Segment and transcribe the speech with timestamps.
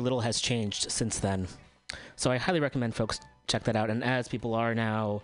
[0.00, 1.48] little has changed since then.
[2.16, 3.90] So I highly recommend folks check that out.
[3.90, 5.22] And as people are now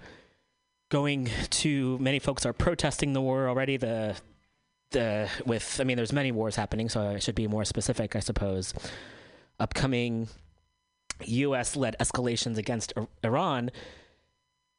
[0.91, 3.77] going to, many folks are protesting the war already.
[3.77, 4.17] The
[4.91, 8.21] the with, I mean, there's many wars happening, so I should be more specific, I
[8.21, 8.75] suppose.
[9.59, 10.29] Upcoming
[11.25, 12.93] U.S.-led escalations against
[13.23, 13.71] Iran.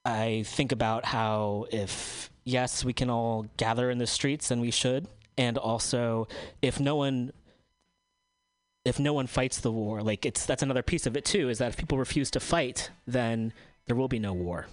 [0.03, 4.71] I think about how if yes, we can all gather in the streets, and we
[4.71, 6.27] should, and also
[6.61, 7.31] if no one
[8.83, 11.59] if no one fights the war, like it's that's another piece of it too, is
[11.59, 13.53] that if people refuse to fight, then
[13.85, 14.67] there will be no war.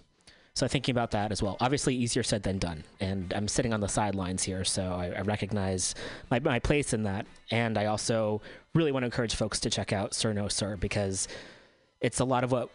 [0.54, 1.56] So thinking about that as well.
[1.60, 2.82] Obviously, easier said than done.
[2.98, 5.94] And I'm sitting on the sidelines here, so I, I recognize
[6.32, 7.26] my, my place in that.
[7.52, 8.40] And I also
[8.74, 11.28] really want to encourage folks to check out Sir No Sir because
[12.00, 12.70] it's a lot of what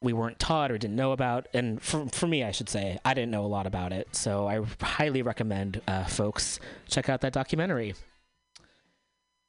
[0.00, 1.46] we weren't taught or didn't know about.
[1.52, 4.16] And for, for me, I should say, I didn't know a lot about it.
[4.16, 7.94] So I highly recommend uh, folks check out that documentary.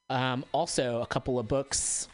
[0.09, 2.07] Um, also, a couple of books.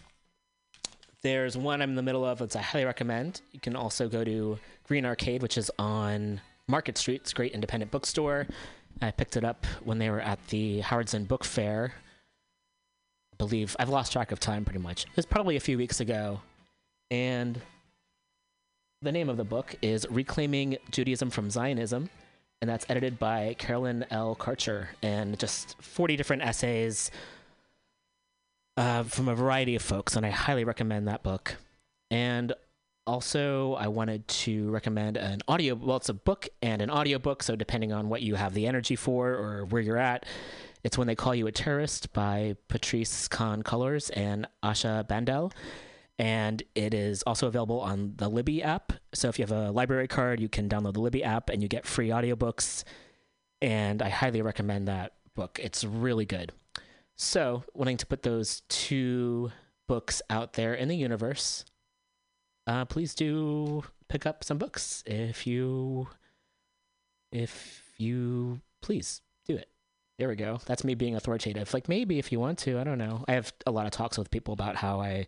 [1.24, 3.42] There's one I'm in the middle of, which I highly recommend.
[3.52, 4.58] You can also go to
[4.88, 7.22] Green Arcade, which is on Market Street.
[7.22, 8.48] It's a great independent bookstore.
[9.02, 11.94] I picked it up when they were at the Howard Zinn Book Fair.
[13.34, 15.04] I believe I've lost track of time pretty much.
[15.04, 16.42] It was probably a few weeks ago.
[17.10, 17.60] And
[19.02, 22.10] the name of the book is Reclaiming Judaism from Zionism.
[22.62, 24.36] And that's edited by Carolyn L.
[24.36, 24.88] Karcher.
[25.02, 27.10] And just 40 different essays
[28.78, 31.58] uh, from a variety of folks, and I highly recommend that book.
[32.10, 32.54] And
[33.08, 35.76] also, I wanted to recommend an audio.
[35.76, 38.96] Well, it's a book and an audiobook, so depending on what you have the energy
[38.96, 40.26] for or where you're at,
[40.84, 45.52] it's When They Call You a Terrorist by Patrisse Khan-Cullors and Asha Bandele.
[46.18, 48.94] And it is also available on the Libby app.
[49.14, 51.68] So if you have a library card, you can download the Libby app and you
[51.68, 52.84] get free audiobooks.
[53.62, 55.60] And I highly recommend that book.
[55.62, 56.52] It's really good.
[57.24, 59.52] So, wanting to put those two
[59.88, 61.66] books out there in the universe,
[62.66, 66.08] uh, please do pick up some books if you
[67.32, 69.70] if you please do it.
[70.18, 70.62] There we go.
[70.66, 71.72] That's me being authoritative.
[71.76, 73.24] Like maybe if you want to, I don't know.
[73.28, 75.28] I have a lot of talks with people about how I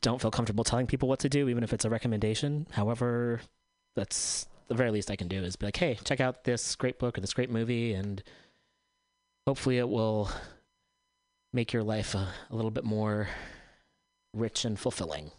[0.00, 2.68] don't feel comfortable telling people what to do, even if it's a recommendation.
[2.70, 3.40] However,
[3.96, 7.00] that's the very least I can do is be like, hey, check out this great
[7.00, 8.22] book or this great movie, and
[9.48, 10.30] hopefully it will
[11.52, 13.28] make your life a, a little bit more
[14.34, 15.30] rich and fulfilling.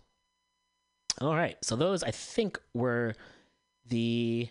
[1.22, 3.16] All right, so those I think were
[3.88, 4.50] the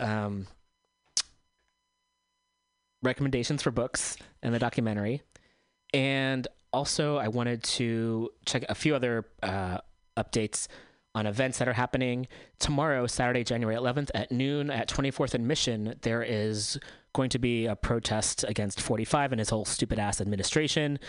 [0.00, 0.46] um,
[3.02, 5.22] recommendations for books and the documentary.
[5.92, 9.78] And also, I wanted to check a few other uh,
[10.16, 10.68] updates
[11.14, 12.28] on events that are happening.
[12.58, 16.78] Tomorrow, Saturday, January 11th at noon at 24th and Mission, there is
[17.18, 21.00] going to be a protest against 45 and his whole stupid ass administration.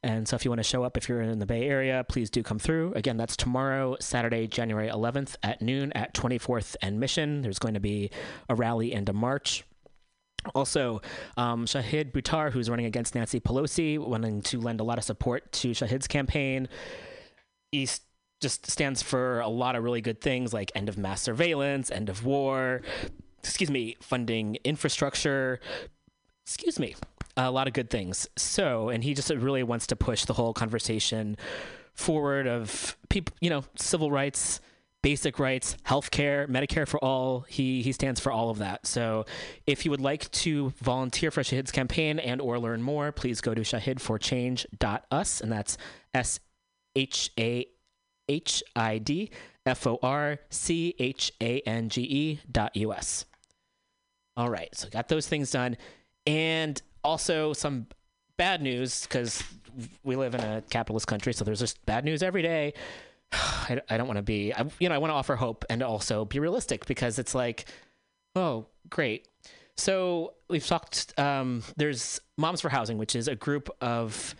[0.00, 2.30] And so if you want to show up, if you're in the Bay Area, please
[2.30, 2.92] do come through.
[2.94, 7.42] Again, that's tomorrow, Saturday, January 11th at noon at 24th and Mission.
[7.42, 8.12] There's going to be
[8.48, 9.64] a rally and a march.
[10.54, 11.02] Also,
[11.36, 15.50] um, Shahid Buttar, who's running against Nancy Pelosi, wanting to lend a lot of support
[15.52, 16.68] to Shahid's campaign.
[17.72, 17.88] He
[18.40, 22.08] just stands for a lot of really good things like end of mass surveillance, end
[22.08, 22.82] of war,
[23.42, 25.60] excuse me, funding infrastructure,
[26.44, 26.94] excuse me,
[27.36, 28.28] a lot of good things.
[28.36, 31.36] So, and he just really wants to push the whole conversation
[31.94, 34.60] forward of people, you know, civil rights,
[35.02, 37.40] basic rights, healthcare, Medicare for all.
[37.48, 38.86] He he stands for all of that.
[38.86, 39.26] So,
[39.66, 43.54] if you would like to volunteer for Shahid's campaign and or learn more, please go
[43.54, 45.78] to shahidforchange.us and that's
[46.14, 46.40] S
[46.96, 47.66] H A
[48.28, 49.30] H I D
[49.66, 53.24] F O R C H A N G E dot U S.
[54.36, 55.76] All right, so got those things done,
[56.26, 57.86] and also some
[58.36, 59.42] bad news because
[60.02, 62.72] we live in a capitalist country, so there's just bad news every day.
[63.32, 65.82] I, I don't want to be, I, you know, I want to offer hope and
[65.82, 67.66] also be realistic because it's like,
[68.36, 69.28] oh, great.
[69.76, 71.18] So we've talked.
[71.18, 74.34] Um, there's Moms for Housing, which is a group of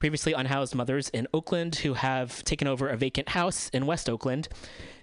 [0.00, 4.48] previously unhoused mothers in Oakland who have taken over a vacant house in West Oakland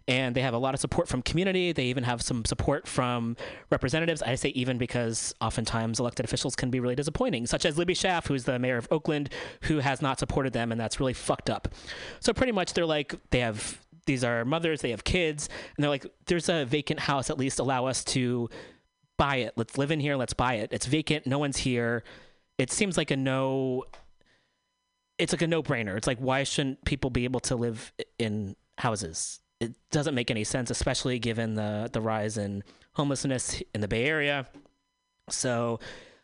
[0.09, 1.71] and they have a lot of support from community.
[1.71, 3.37] They even have some support from
[3.69, 4.23] representatives.
[4.23, 8.27] I say even because oftentimes elected officials can be really disappointing, such as Libby Schaaf,
[8.27, 9.29] who's the mayor of Oakland,
[9.61, 11.67] who has not supported them, and that's really fucked up.
[12.21, 15.47] So pretty much they're like they have these are mothers, they have kids,
[15.77, 17.29] and they're like, there's a vacant house.
[17.29, 18.49] At least allow us to
[19.17, 19.53] buy it.
[19.57, 20.15] Let's live in here.
[20.15, 20.69] Let's buy it.
[20.73, 21.27] It's vacant.
[21.27, 22.03] No one's here.
[22.57, 23.83] It seems like a no.
[25.19, 25.95] It's like a no-brainer.
[25.97, 29.41] It's like why shouldn't people be able to live in houses?
[29.59, 32.63] It doesn't make any sense, especially given the the rise in
[32.93, 34.47] homelessness in the Bay Area.
[35.29, 35.79] So,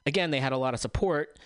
[0.05, 1.37] again, they had a lot of support,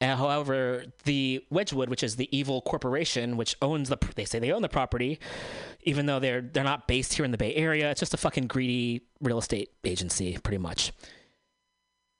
[0.00, 4.52] Uh, however, the Wedgewood, which is the evil corporation which owns the, they say they
[4.52, 5.18] own the property,
[5.82, 7.90] even though they're they're not based here in the Bay Area.
[7.90, 10.92] It's just a fucking greedy real estate agency, pretty much.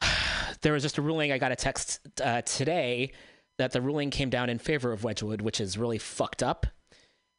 [0.62, 1.30] there was just a ruling.
[1.32, 3.12] I got a text uh, today
[3.58, 6.66] that the ruling came down in favor of Wedgewood, which is really fucked up.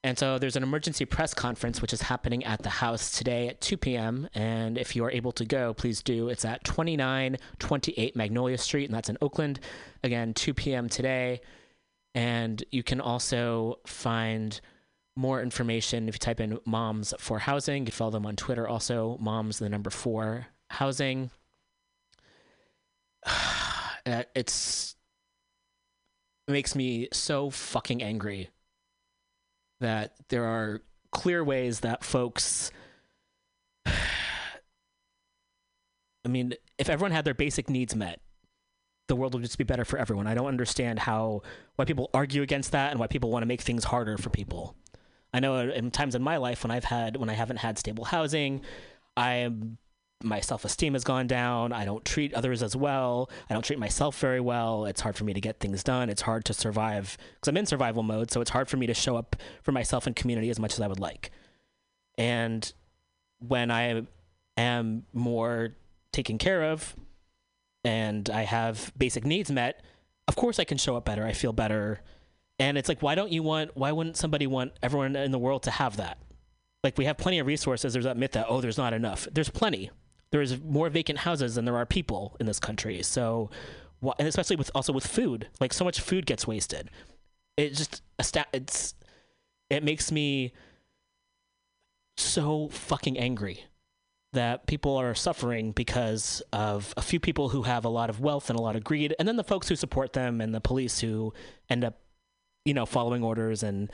[0.04, 3.60] And so there's an emergency press conference which is happening at the house today at
[3.60, 4.30] 2 p.m.
[4.34, 6.30] And if you are able to go, please do.
[6.30, 9.60] It's at 2928 Magnolia Street, and that's in Oakland.
[10.04, 10.88] Again, 2 p.m.
[10.88, 11.42] today.
[12.16, 14.60] And you can also find
[15.18, 17.82] more information if you type in Moms for Housing.
[17.84, 21.30] You can follow them on Twitter also, Moms, the number four housing.
[24.06, 24.96] it's
[26.48, 28.50] it makes me so fucking angry
[29.80, 30.82] that there are
[31.12, 32.72] clear ways that folks
[33.86, 33.92] I
[36.28, 38.20] mean, if everyone had their basic needs met,
[39.08, 40.28] the world would just be better for everyone.
[40.28, 41.42] I don't understand how
[41.76, 44.76] why people argue against that and why people want to make things harder for people.
[45.34, 48.06] I know in times in my life when I've had when I haven't had stable
[48.06, 48.62] housing,
[49.18, 49.78] I am
[50.24, 51.72] my self esteem has gone down.
[51.72, 53.30] I don't treat others as well.
[53.50, 54.86] I don't treat myself very well.
[54.86, 56.10] It's hard for me to get things done.
[56.10, 58.32] It's hard to survive because I'm in survival mode.
[58.32, 60.82] So it's hard for me to show up for myself and community as much as
[60.82, 61.32] I would like.
[62.18, 62.72] And
[63.40, 64.04] when I
[64.58, 65.76] am more
[66.12, 66.96] taken care of
[67.86, 69.82] and I have basic needs met,
[70.28, 71.26] of course I can show up better.
[71.26, 72.02] I feel better.
[72.60, 75.64] And it's like, why don't you want, why wouldn't somebody want everyone in the world
[75.64, 76.18] to have that?
[76.84, 77.94] Like, we have plenty of resources.
[77.94, 79.28] There's that myth that, oh, there's not enough.
[79.32, 79.92] There's plenty
[80.32, 83.02] there's more vacant houses than there are people in this country.
[83.04, 83.50] So,
[84.02, 86.90] and especially with also with food, like so much food gets wasted.
[87.58, 88.02] It just.
[88.54, 88.94] It's
[89.70, 90.54] it makes me
[92.18, 93.64] so fucking angry
[94.34, 98.50] that people are suffering because of a few people who have a lot of wealth
[98.50, 101.00] and a lot of greed, and then the folks who support them and the police
[101.00, 101.34] who
[101.70, 102.00] end up,
[102.66, 103.92] you know, following orders and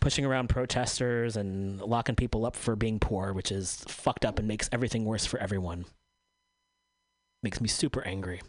[0.00, 4.46] pushing around protesters and locking people up for being poor, which is fucked up and
[4.48, 5.84] makes everything worse for everyone.
[7.42, 8.40] Makes me super angry.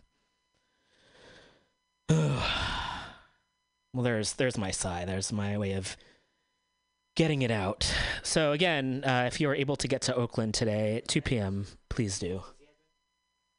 [2.10, 2.44] well,
[3.94, 5.06] there's there's my sigh.
[5.06, 5.96] There's my way of
[7.16, 7.94] getting it out.
[8.24, 11.66] So again, uh, if you are able to get to Oakland today at 2 p.m.,
[11.90, 12.44] please do.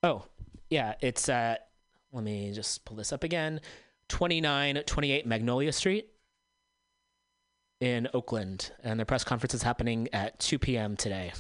[0.03, 0.25] Oh,
[0.71, 1.69] yeah, it's at.
[2.13, 3.61] Let me just pull this up again.
[4.09, 6.09] 2928 Magnolia Street
[7.81, 10.97] in Oakland, and their press conference is happening at 2 p.m.
[10.97, 11.33] today.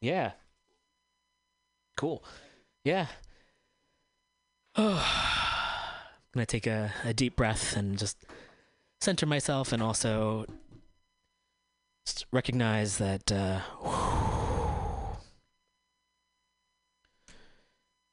[0.00, 0.32] Yeah.
[1.96, 2.24] Cool.
[2.84, 3.06] Yeah.
[4.76, 4.92] Oh,
[6.18, 8.24] I'm going to take a, a deep breath and just
[9.00, 10.46] center myself and also
[12.32, 13.60] recognize that uh,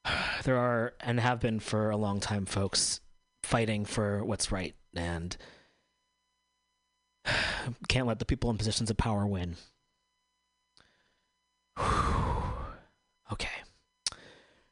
[0.44, 3.02] there are and have been for a long time folks
[3.44, 5.38] fighting for what's right and
[7.88, 9.56] can't let the people in positions of power win.
[13.31, 13.50] okay.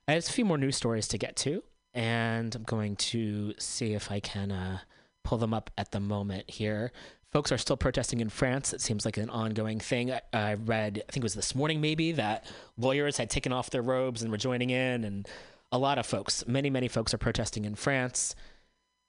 [0.07, 1.63] I have a few more news stories to get to,
[1.93, 4.79] and I'm going to see if I can uh,
[5.23, 6.91] pull them up at the moment here.
[7.31, 8.73] Folks are still protesting in France.
[8.73, 10.11] It seems like an ongoing thing.
[10.11, 12.45] I, I read, I think it was this morning maybe, that
[12.77, 15.27] lawyers had taken off their robes and were joining in, and
[15.71, 18.35] a lot of folks, many, many folks are protesting in France.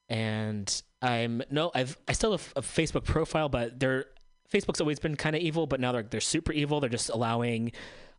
[0.08, 4.06] And I'm no, I've I still have a Facebook profile, but they're
[4.50, 6.80] Facebook's always been kind of evil, but now they're they're super evil.
[6.80, 7.72] They're just allowing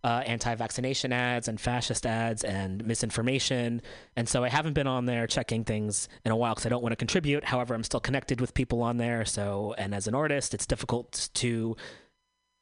[0.04, 3.82] uh, anti-vaccination ads and fascist ads and misinformation.
[4.18, 6.84] And so I haven't been on there checking things in a while because I don't
[6.84, 7.46] want to contribute.
[7.46, 9.24] However, I'm still connected with people on there.
[9.24, 11.78] So and as an artist, it's difficult to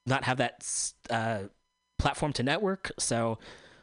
[0.06, 1.44] not have that uh,
[1.98, 2.92] platform to network.
[3.00, 3.40] So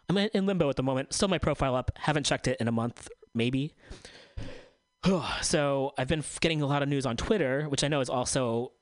[0.09, 1.13] I'm in limbo at the moment.
[1.13, 1.91] Still my profile up.
[1.97, 3.75] Haven't checked it in a month, maybe.
[5.43, 8.73] so I've been getting a lot of news on Twitter, which I know is also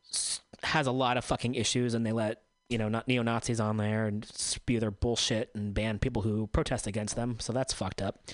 [0.63, 3.77] has a lot of fucking issues, and they let you know not neo Nazis on
[3.77, 7.37] there and spew their bullshit and ban people who protest against them.
[7.41, 8.25] So that's fucked up.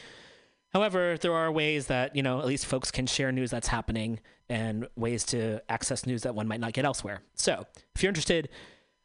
[0.72, 4.20] However, there are ways that you know at least folks can share news that's happening
[4.48, 7.22] and ways to access news that one might not get elsewhere.
[7.34, 8.48] So if you're interested,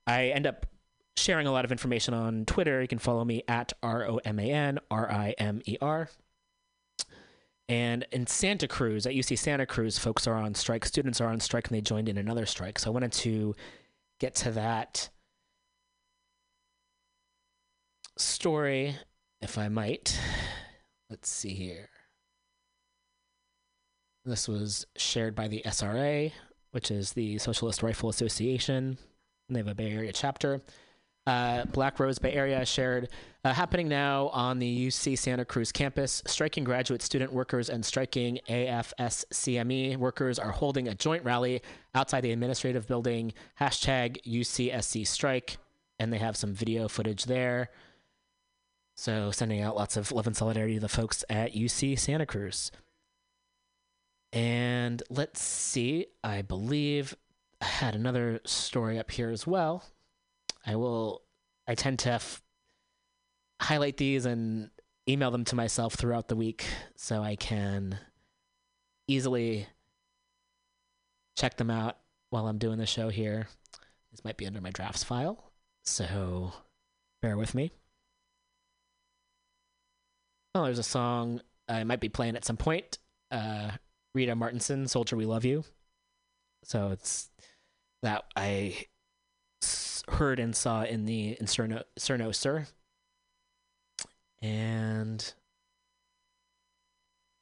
[0.06, 0.66] I end up
[1.18, 2.82] sharing a lot of information on Twitter.
[2.82, 6.10] You can follow me at R O M A N R I M E R.
[7.70, 10.86] And in Santa Cruz, at UC Santa Cruz, folks are on strike.
[10.86, 12.80] Students are on strike, and they joined in another strike.
[12.80, 13.56] So I wanted to
[14.20, 15.10] get to that
[18.18, 18.96] story,
[19.42, 20.18] if I might.
[21.10, 21.90] Let's see here.
[24.24, 26.32] This was shared by the SRA,
[26.72, 28.98] which is the Socialist Rifle Association.
[29.48, 30.62] and They have a Bay Area chapter.
[31.28, 33.10] Uh, Black Rose Bay Area shared
[33.44, 36.24] uh, happening now on the UC Santa Cruz campus.
[36.26, 41.62] Striking graduate student workers and striking AFSCME workers are holding a joint rally
[41.94, 43.34] outside the administrative building.
[43.60, 45.58] Hashtag UCSC strike.
[46.00, 47.72] And they have some video footage there.
[48.96, 52.72] So sending out lots of love and solidarity to the folks at UC Santa Cruz.
[54.32, 57.16] And let's see, I believe
[57.60, 59.84] I had another story up here as well.
[60.68, 61.24] I will,
[61.68, 62.44] I tend to f-
[63.62, 64.70] highlight these and
[65.10, 67.98] email them to myself throughout the week so I can
[69.08, 69.68] easily
[71.38, 71.98] check them out
[72.30, 73.48] while I'm doing the show here.
[74.12, 75.52] This might be under my drafts file,
[75.84, 76.52] so
[77.22, 77.72] bear with me.
[80.54, 82.98] Oh, there's a song I might be playing at some point.
[83.32, 83.72] Uh,
[84.14, 85.64] Rita Martinson, "Soldier We Love You."
[86.64, 87.30] So it's
[88.02, 88.88] that I
[90.10, 92.68] heard and saw in the in Cerno, Cerno Sir.
[94.42, 95.34] And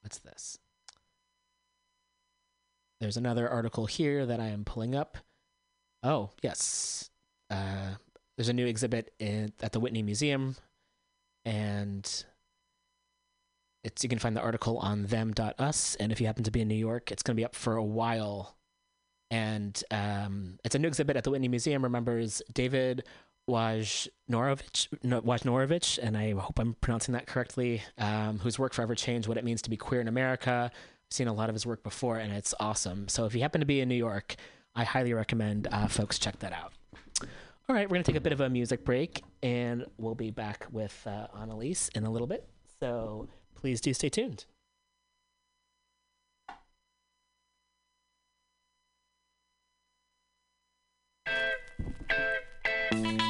[0.02, 0.58] what's this?
[3.00, 5.18] There's another article here that I am pulling up.
[6.02, 7.10] Oh, yes.
[7.50, 7.94] Uh,
[8.36, 10.56] there's a new exhibit in, at the Whitney Museum,
[11.44, 12.24] and
[13.84, 15.96] it's you can find the article on them.us.
[15.96, 17.76] And if you happen to be in New York, it's going to be up for
[17.76, 18.55] a while.
[19.30, 21.82] And um, it's a new exhibit at the Whitney Museum.
[21.82, 23.04] Remembers David
[23.48, 29.36] Wojnarowicz, Wojnarowicz, and I hope I'm pronouncing that correctly, um, whose work forever changed what
[29.36, 30.70] it means to be queer in America.
[30.72, 33.08] I've seen a lot of his work before, and it's awesome.
[33.08, 34.36] So if you happen to be in New York,
[34.74, 36.72] I highly recommend uh, folks check that out.
[37.68, 40.30] All right, we're going to take a bit of a music break, and we'll be
[40.30, 42.48] back with uh, Annalise in a little bit.
[42.80, 44.44] So please do stay tuned.
[53.02, 53.25] Last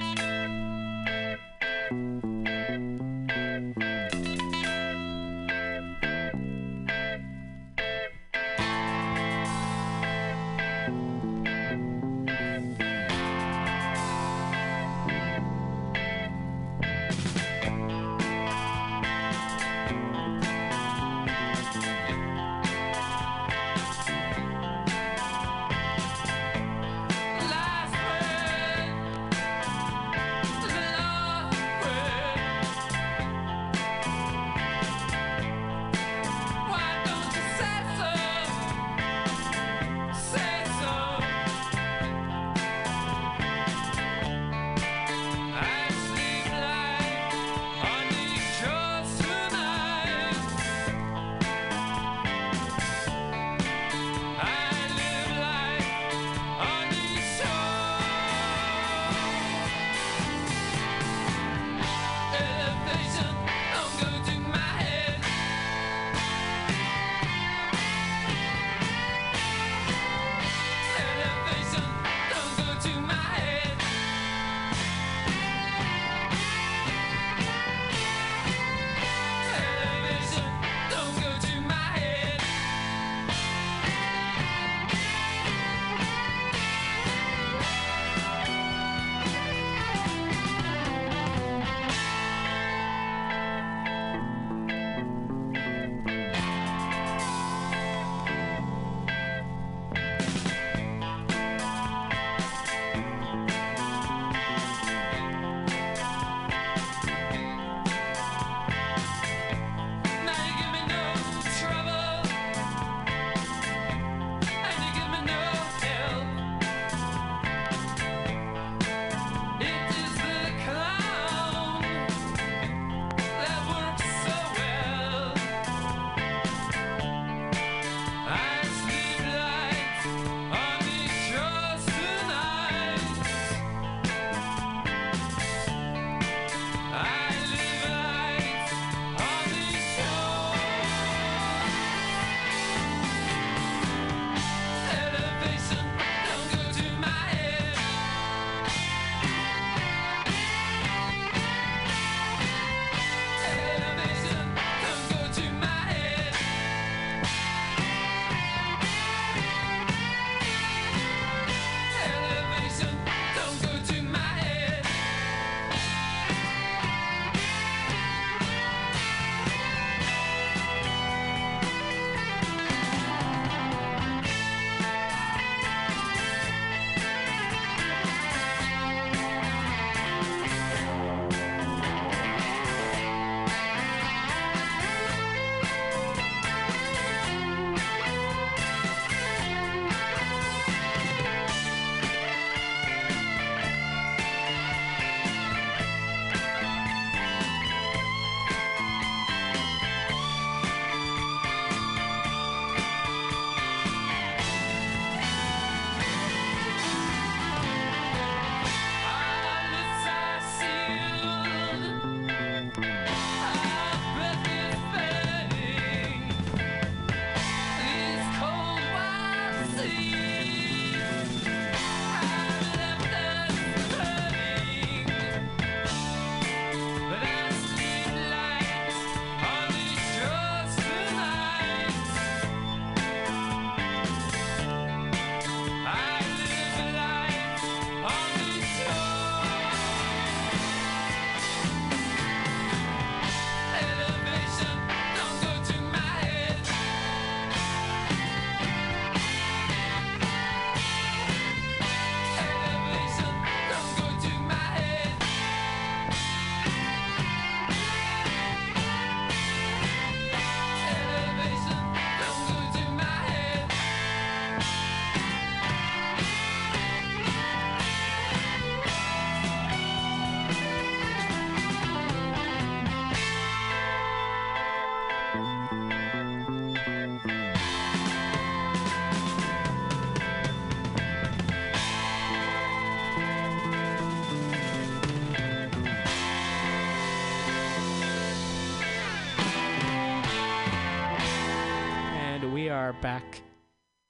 [292.86, 293.42] are back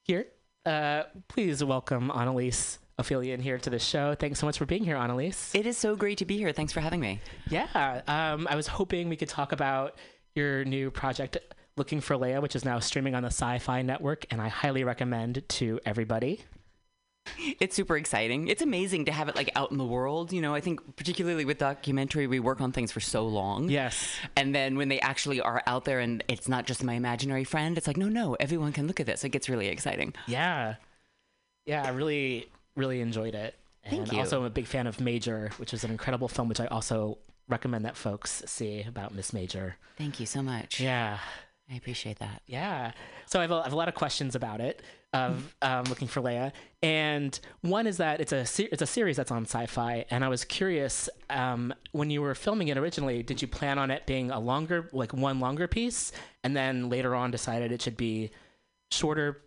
[0.02, 0.26] here.
[0.66, 4.14] Uh, please welcome Annalise Ophelian here to the show.
[4.14, 5.54] Thanks so much for being here, Annalise.
[5.54, 6.52] It is so great to be here.
[6.52, 7.22] Thanks for having me.
[7.48, 9.96] Yeah, um, I was hoping we could talk about
[10.34, 11.38] your new project,
[11.78, 14.84] Looking for Leia, which is now streaming on the Sci Fi Network, and I highly
[14.84, 16.42] recommend to everybody.
[17.60, 18.48] It's super exciting.
[18.48, 20.32] It's amazing to have it like out in the world.
[20.32, 23.68] You know, I think particularly with documentary, we work on things for so long.
[23.68, 24.08] Yes.
[24.36, 27.76] And then when they actually are out there and it's not just my imaginary friend,
[27.76, 29.24] it's like, no, no, everyone can look at this.
[29.24, 30.14] It gets really exciting.
[30.26, 30.76] Yeah.
[31.64, 33.54] Yeah, I really, really enjoyed it.
[33.84, 34.18] And Thank you.
[34.18, 37.18] also, I'm a big fan of Major, which is an incredible film, which I also
[37.48, 39.76] recommend that folks see about Miss Major.
[39.96, 40.80] Thank you so much.
[40.80, 41.18] Yeah.
[41.70, 42.42] I appreciate that.
[42.46, 42.92] Yeah.
[43.26, 44.82] So I have a, I have a lot of questions about it
[45.16, 46.52] of um, looking for Leia,
[46.82, 50.28] and one is that it's a se- it's a series that's on Sci-Fi, and I
[50.28, 54.30] was curious um, when you were filming it originally, did you plan on it being
[54.30, 56.12] a longer, like one longer piece,
[56.44, 58.30] and then later on decided it should be
[58.90, 59.42] shorter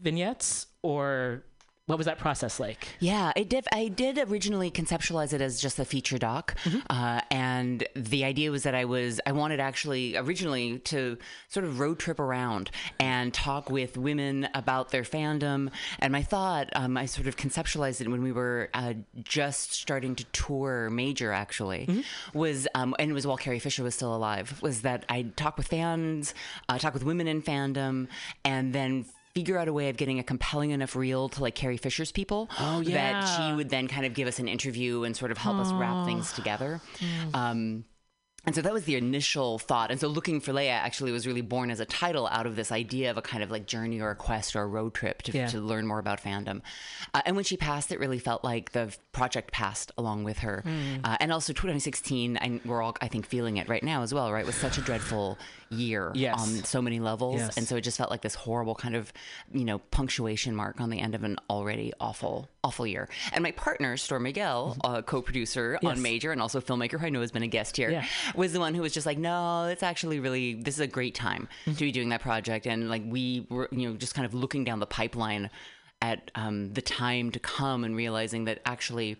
[0.00, 1.44] vignettes, or
[1.90, 2.86] what was that process like?
[3.00, 3.66] Yeah, I did.
[3.72, 6.54] I did originally conceptualize it as just a feature doc,
[6.88, 11.80] uh, and the idea was that I was I wanted actually originally to sort of
[11.80, 15.70] road trip around and talk with women about their fandom.
[15.98, 20.14] And my thought, um, I sort of conceptualized it when we were uh, just starting
[20.14, 24.62] to tour Major, actually, was um, and it was while Carrie Fisher was still alive.
[24.62, 26.34] Was that I'd talk with fans,
[26.68, 28.06] uh, talk with women in fandom,
[28.44, 31.76] and then figure out a way of getting a compelling enough reel to like Carrie
[31.76, 35.30] Fisher's people Oh, that she would then kind of give us an interview and sort
[35.30, 36.80] of help us wrap things together.
[37.34, 37.84] Um,
[38.46, 39.90] and so that was the initial thought.
[39.90, 42.72] And so Looking for Leia actually was really born as a title out of this
[42.72, 45.32] idea of a kind of like journey or a quest or a road trip to,
[45.32, 45.46] Yeah.
[45.48, 46.62] to learn more about fandom.
[47.12, 50.62] Uh, and when she passed, it really felt like the project passed along with her.
[50.64, 51.04] Hmm.
[51.04, 54.32] Uh, and also 2016, and we're all, I think, feeling it right now as well,
[54.32, 54.46] right?
[54.46, 55.36] Was such a dreadful
[55.70, 56.40] year Yes.
[56.40, 57.36] on so many levels.
[57.36, 57.56] Yes.
[57.56, 59.12] And so it just felt like this horrible kind of,
[59.52, 63.08] you know, punctuation mark on the end of an already awful, awful year.
[63.32, 65.86] And my partner, Storm Miguel, uh, co-producer Mm-hmm.
[65.86, 65.96] Yes.
[65.96, 68.04] on Major and also filmmaker who I know has been a guest here, Yeah.
[68.34, 71.14] was the one who was just like, no, it's actually really, this is a great
[71.14, 71.72] time Mm-hmm.
[71.76, 72.66] to be doing that project.
[72.66, 75.50] And like we were, you know, just kind of looking down the pipeline
[76.02, 79.18] at um, the time to come and realizing that actually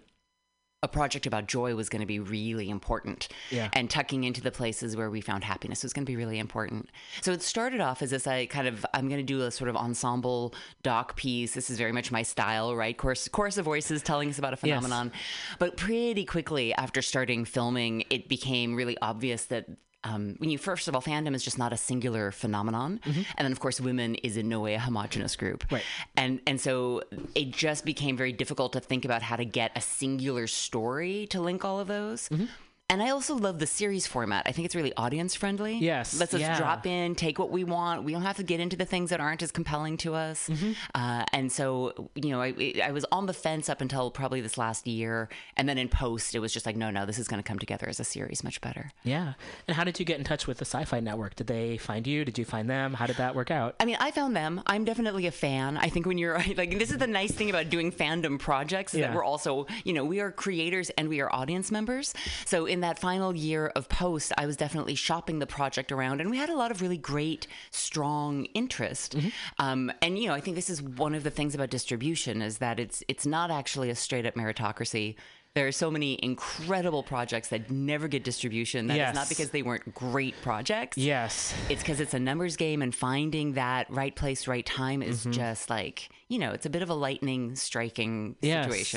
[0.82, 3.28] a project about joy was going to be really important.
[3.50, 3.68] Yeah.
[3.74, 6.88] And tucking into the places where we found happiness was going to be really important.
[7.20, 9.68] So it started off as this I kind of I'm going to do a sort
[9.68, 11.52] of ensemble doc piece.
[11.52, 12.96] This is very much my style, right?
[12.96, 14.78] Chorus chorus of voices telling us about a Yes.
[14.78, 15.12] phenomenon.
[15.58, 19.66] But pretty quickly after starting filming, it became really obvious that
[20.04, 23.52] um, when you first of all, fandom is just not a singular phenomenon, and then
[23.52, 25.82] of course, women is in no way a homogenous group, Right.
[26.16, 27.02] and and so
[27.34, 31.40] it just became very difficult to think about how to get a singular story to
[31.40, 32.28] link all of those.
[32.30, 32.46] Mm-hmm.
[32.90, 34.42] And I also love the series format.
[34.46, 35.76] I think it's really audience friendly.
[35.78, 36.58] Yes, Let's yeah.
[36.58, 38.02] drop in, take what we want.
[38.02, 40.48] We don't have to get into the things that aren't as compelling to us.
[40.48, 40.72] Mm-hmm.
[40.92, 44.58] Uh, and so, you know, I, I was on the fence up until probably this
[44.58, 47.40] last year, and then in post, it was just like, no, no, this is going
[47.40, 48.90] to come together as a series much better.
[49.04, 49.34] Yeah.
[49.68, 51.36] And how did you get in touch with the Sci Fi Network?
[51.36, 52.24] Did they find you?
[52.24, 52.94] Did you find them?
[52.94, 53.76] How did that work out?
[53.78, 54.62] I mean, I found them.
[54.66, 55.76] I'm definitely a fan.
[55.76, 59.00] I think when you're like, this is the nice thing about doing fandom projects is
[59.00, 59.06] Yeah.
[59.08, 62.14] that we're also, you know, we are creators and we are audience members.
[62.46, 66.30] So in that final year of post, I was definitely shopping the project around, and
[66.30, 69.16] we had a lot of really great, strong interest.
[69.58, 72.58] Um, and you know, I think this is one of the things about distribution is
[72.58, 75.16] that it's it's not actually a straight up meritocracy.
[75.54, 78.86] There are so many incredible projects that never get distribution.
[78.86, 79.14] That is Yes.
[79.16, 80.96] not because they weren't great projects.
[80.96, 81.52] Yes.
[81.68, 85.32] It's because it's a numbers game, and finding that right place, right time is Mm-hmm.
[85.32, 88.94] just like you know, it's a bit of a lightning striking Yes.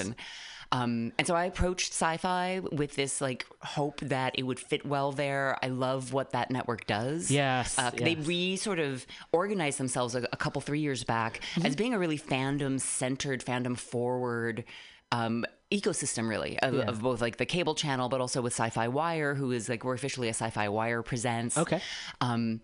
[0.73, 5.11] Um, and so I approached sci-fi with this like hope that it would fit well
[5.11, 5.57] there.
[5.61, 7.29] I love what that network does.
[7.29, 11.65] Yes, uh, they re sort of organized themselves a, a couple three years back Mm-hmm.
[11.67, 14.63] as being a really fandom centered, fandom forward.
[15.11, 19.33] Um, ecosystem really of, of both like the cable channel but also with sci-fi wire
[19.35, 21.81] who is like we're officially a sci-fi wire presents Okay.
[22.21, 22.61] um,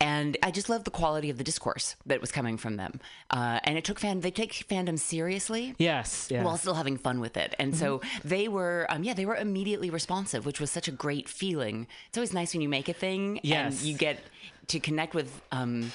[0.00, 3.00] and I just love the quality of the discourse that was coming from them.
[3.30, 5.74] Uh, and it took fan, they take fandom seriously.
[5.78, 6.28] Yes.
[6.30, 6.42] Yeah.
[6.44, 9.90] While still having fun with it, and so they were, um, yeah, they were immediately
[9.90, 11.86] responsive, which was such a great feeling.
[12.08, 13.80] It's always nice when you make a thing Yes.
[13.80, 14.20] and you get
[14.68, 15.92] to connect with, um,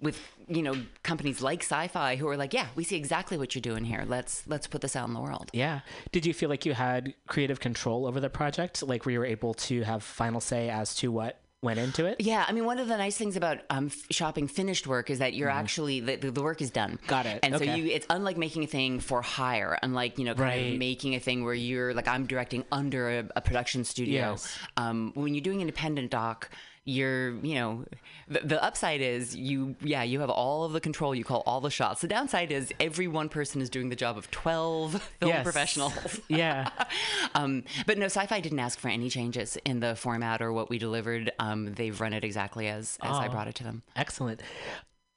[0.00, 3.62] with you know companies like Sci-Fi who are like, yeah, we see exactly what you're
[3.62, 4.04] doing here.
[4.06, 5.48] Let's let's put this out in the world.
[5.54, 5.80] yeah.
[6.12, 8.82] Did you feel like you had creative control over the project?
[8.82, 12.20] Like, we were you able to have final say as to what went into it?
[12.20, 15.18] Yeah, I mean, one of the nice things about um, f- shopping finished work is
[15.18, 16.92] that you're actually the, the work is done.
[16.98, 17.06] Mm-hmm.
[17.08, 17.40] Got it.
[17.42, 17.66] And Okay.
[17.66, 20.72] so you, it's unlike making a thing for hire, unlike you know, kind Right.
[20.74, 24.32] of making a thing where you're like I'm directing under a, a production studio.
[24.32, 24.56] Yes.
[24.76, 26.50] Um, when you're doing independent doc.
[26.86, 27.84] You're you know
[28.28, 31.60] the, the upside is you yeah you have all of the control you call all
[31.60, 35.28] the shots the downside is every one person is doing the job of 12 film
[35.30, 35.42] Yes.
[35.42, 36.68] professionals Yeah.
[37.34, 40.78] um, but no sci-fi didn't ask for any changes in the format or what we
[40.78, 43.30] delivered um, they've run it exactly as as i Oh.
[43.30, 44.42] brought it to them Excellent.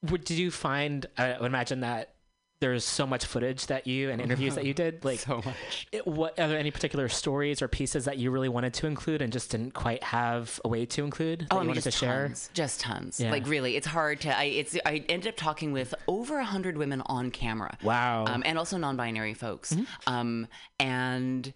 [0.09, 2.13] Would, did you find, I would imagine that
[2.59, 5.03] there's so much footage that you and interviews that you did.
[5.07, 8.49] Like, so much it, what are there any particular stories or pieces that you really
[8.49, 11.59] wanted to include and just didn't quite have a way to include that Oh, I
[11.59, 12.27] you mean, wanted just to share?
[12.27, 13.19] tons, just tons.
[13.19, 13.31] Yeah.
[13.31, 14.35] Like really, it's hard to.
[14.37, 17.77] I it's I ended up talking with over a hundred women on camera.
[17.83, 18.25] Wow.
[18.27, 19.73] Um, and also non-binary folks.
[19.73, 20.13] Mm-hmm.
[20.13, 20.47] Um,
[20.79, 21.53] and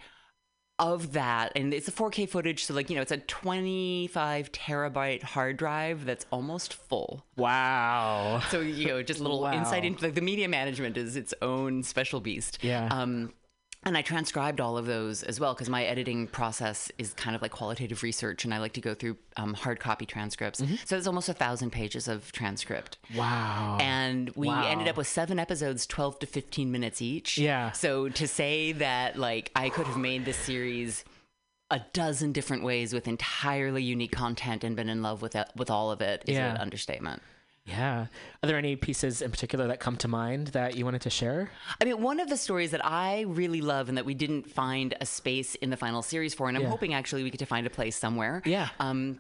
[0.82, 5.24] of that, and it's a 4K footage, so like you know, it's a 25 terabyte
[5.24, 7.24] hard drive that's almost full.
[7.38, 8.41] wow.
[8.50, 9.54] So you know, just a little Wow.
[9.54, 12.60] insight into like the media management is its own special beast.
[12.62, 12.88] Yeah.
[12.91, 13.32] Um,
[13.84, 17.41] and I transcribed all of those as well because my editing process is kind of
[17.41, 20.62] like qualitative research, and I like to go through um, hard copy transcripts.
[20.62, 20.76] Mm-hmm.
[20.86, 23.00] So it's almost a thousand pages of transcript.
[23.15, 23.78] Wow.
[23.82, 24.67] And we Wow.
[24.70, 27.38] ended up with seven episodes, 12 to 15 minutes each.
[27.38, 27.72] Yeah.
[27.72, 31.04] So to say that, like, I could have made this series
[31.72, 35.72] a dozen different ways with entirely unique content and been in love with it, with
[35.72, 36.52] all of it is Yeah.
[36.52, 37.22] an understatement.
[37.65, 38.08] Yeah.
[38.41, 41.52] Are there any pieces in particular that come to mind that you wanted to share?
[41.80, 44.95] I mean, one of the stories that I really love and that we didn't find
[45.00, 46.69] a space in the final series for, and I'm Yeah.
[46.69, 48.41] hoping actually we get to find a place somewhere.
[48.45, 48.69] Yeah.
[48.80, 49.19] Um,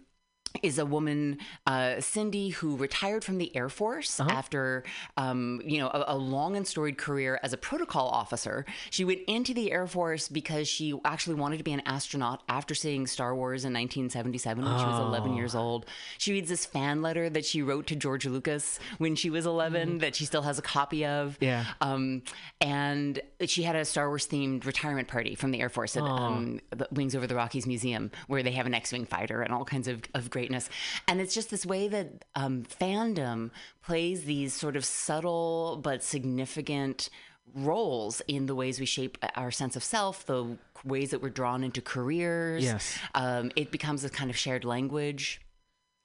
[0.63, 1.37] is a woman,
[1.67, 4.29] uh, Cindy, who retired from the Air Force Uh-huh.
[4.31, 4.83] after,
[5.17, 8.65] um, you know, a, a long and storied career as a protocol officer.
[8.89, 12.75] She went into the Air Force because she actually wanted to be an astronaut after
[12.75, 15.35] seeing Star Wars in 1977 when she was 11 Oh.
[15.35, 15.85] years old.
[16.17, 19.99] She reads this fan letter that she wrote to George Lucas when she was 11
[19.99, 21.33] that she still has a copy of.
[21.35, 21.43] Mm-hmm.
[21.45, 21.65] Yeah.
[21.81, 22.23] Um,
[22.59, 26.59] and she had a Star Wars themed retirement party from the Air Force at um,
[26.69, 29.65] the Wings Over the Rockies Museum, where they have an X Wing fighter and all
[29.65, 30.69] kinds of, of greatness.
[31.07, 33.51] And it's just this way that um, fandom
[33.85, 37.09] plays these sort of subtle but significant
[37.53, 41.63] roles in the ways we shape our sense of self, the ways that we're drawn
[41.63, 42.63] into careers.
[42.63, 42.97] Yes.
[43.13, 45.41] Um, it becomes a kind of shared language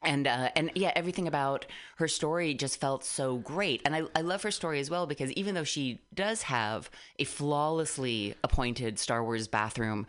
[0.02, 4.20] and uh, and yeah, everything about her story just felt so great, and I, I
[4.20, 9.22] love her story as well because even though she does have a flawlessly appointed Star
[9.24, 10.06] Wars bathroom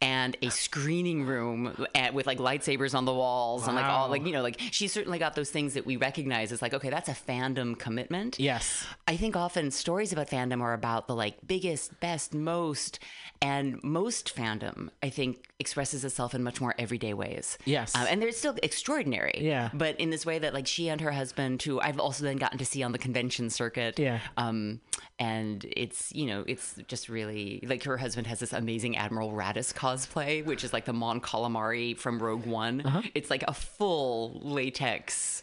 [0.00, 4.24] and a screening room at, with like lightsabers on the walls and like all like
[4.26, 7.08] you know like she's certainly got those things that we recognize as like okay that's
[7.08, 8.38] a fandom commitment.
[8.38, 8.86] Yes.
[9.06, 12.98] I think often stories about fandom are about the like biggest, best, most,
[13.40, 14.90] and most fandom.
[15.02, 17.58] I think expresses itself in much more everyday ways.
[17.64, 17.94] Yes.
[17.94, 19.25] Um, and they're still extraordinary.
[19.34, 19.70] Yeah.
[19.74, 22.58] But in this way that like she and her husband, who I've also then gotten
[22.58, 23.98] to see on the convention circuit.
[23.98, 24.20] Yeah.
[24.36, 24.80] Um,
[25.18, 29.72] and it's you know it's just really like her husband has this amazing Admiral Raddus
[29.74, 32.82] cosplay, which is like the Mon Calamari from Rogue One.
[32.84, 33.02] Uh-huh.
[33.14, 35.42] It's like a full latex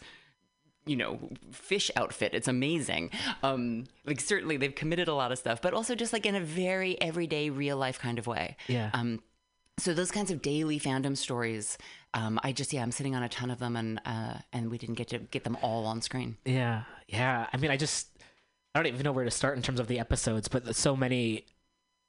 [0.86, 1.18] you know
[1.54, 3.10] fish outfit it's amazing
[3.42, 6.42] um like certainly they've committed a lot of stuff but also just like in a
[6.42, 8.90] very everyday real life kind of way Yeah.
[8.94, 9.22] um
[9.78, 11.78] so those kinds of daily fandom stories
[12.14, 14.78] um i just yeah i'm sitting on a ton of them and uh and we
[14.78, 17.48] didn't get to get them all on screen Yeah, yeah.
[17.52, 18.08] I mean, I just
[18.76, 21.46] I don't even know where to start in terms of the episodes, but so many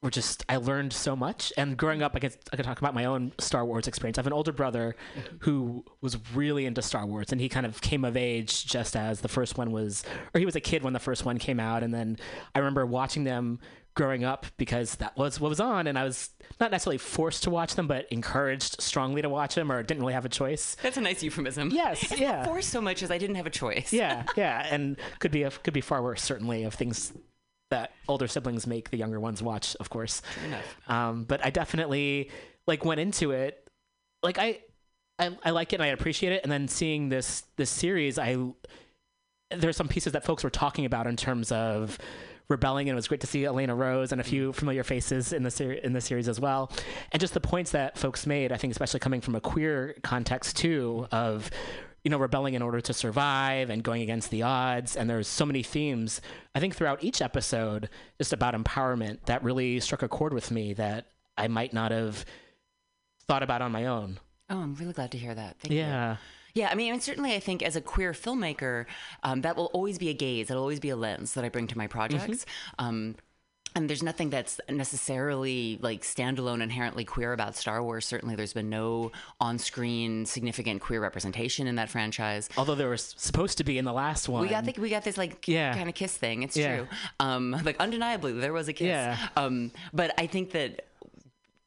[0.02, 1.52] were just I learned so much.
[1.56, 4.18] And growing up, I could I could talk about my own Star Wars experience.
[4.18, 4.96] I have an older brother
[5.40, 9.20] who was really into Star Wars, and he kind of came of age just as
[9.20, 11.82] the first one was, or he was a kid when the first one came out.
[11.82, 12.18] And then
[12.54, 13.60] I remember watching them
[13.94, 16.30] growing up because that was what was on, and I was
[16.60, 20.12] not necessarily forced to watch them, but encouraged strongly to watch them, or didn't really
[20.14, 20.76] have a choice.
[20.82, 22.44] that's a nice euphemism Yes, It's yeah.
[22.44, 25.50] forced so much as i didn't have a choice yeah, yeah, and could be a,
[25.50, 27.12] could be far worse certainly of things
[27.70, 30.22] that older siblings make the younger ones watch, of course.
[30.44, 32.30] enough Um, but I definitely
[32.66, 33.68] like went into it
[34.22, 34.60] like I,
[35.18, 38.36] I I like it and I appreciate it, and then seeing this this series, I
[39.50, 41.98] there's some pieces that folks were talking about in terms of
[42.48, 44.54] rebelling and it was great to see Elena Rose and a few mm.
[44.54, 46.70] familiar faces in the ser- in the series as well.
[47.12, 50.56] And just the points that folks made I think especially coming from a queer context
[50.56, 51.50] too of
[52.02, 54.96] you know rebelling in order to survive and going against the odds.
[54.96, 56.20] And there's so many themes
[56.54, 60.74] I think throughout each episode just about empowerment that really struck a chord with me
[60.74, 62.24] that I might not have
[63.26, 64.18] thought about on my own.
[64.50, 65.56] Oh i'm really glad to hear that.
[65.60, 65.80] Thank you.
[66.54, 68.86] Yeah I mean, and certainly I think as a queer filmmaker,
[69.22, 71.66] um, that will always be a gaze, that'll always be a lens that I bring
[71.68, 72.46] to my projects.
[72.78, 73.16] Um,
[73.76, 78.06] and there's nothing that's necessarily like standalone inherently queer about Star Wars.
[78.06, 82.48] Certainly, there's been no on-screen significant queer representation in that franchise.
[82.56, 85.02] although there was supposed to be in the last one We got the, we got
[85.02, 85.74] this like Yeah.
[85.74, 86.44] kind of kiss thing.
[86.44, 86.76] It's Yeah.
[86.76, 86.88] true.
[87.18, 88.86] Um, like undeniably, there was a kiss.
[88.86, 89.18] Yeah.
[89.36, 90.86] Um, but I think that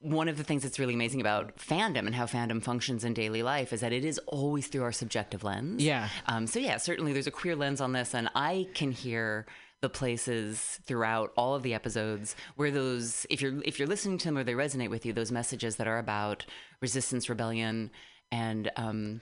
[0.07, 3.43] one of the things that's really amazing about fandom and how fandom functions in daily
[3.43, 5.83] life is that it is always through our subjective lens.
[5.83, 6.09] Yeah.
[6.25, 9.45] Um, so yeah, certainly there's a queer lens on this, and I can hear
[9.81, 14.25] the places throughout all of the episodes where those, if you're if you're listening to
[14.25, 16.45] them or they resonate with you, those messages that are about
[16.81, 17.91] resistance, rebellion,
[18.31, 19.21] and um,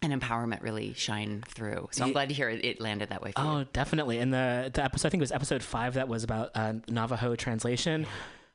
[0.00, 1.88] and empowerment really shine through.
[1.90, 3.48] So I'm glad to hear it, it landed that way for you.
[3.48, 4.18] Oh, definitely.
[4.18, 7.34] And the the episode, I think it was episode five, that was about uh, Navajo
[7.34, 8.06] translation.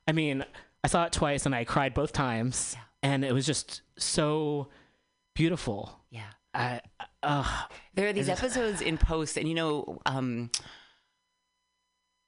[0.08, 0.46] I mean,
[0.84, 4.70] I saw it twice and I cried both times, and it was just so
[5.34, 6.00] beautiful.
[6.10, 6.30] Yeah.
[6.54, 6.82] I,
[7.24, 10.52] uh, There are these episodes in post, and you know, um,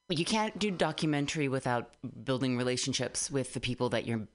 [0.09, 4.27] you can't do documentary without building relationships with the people that you're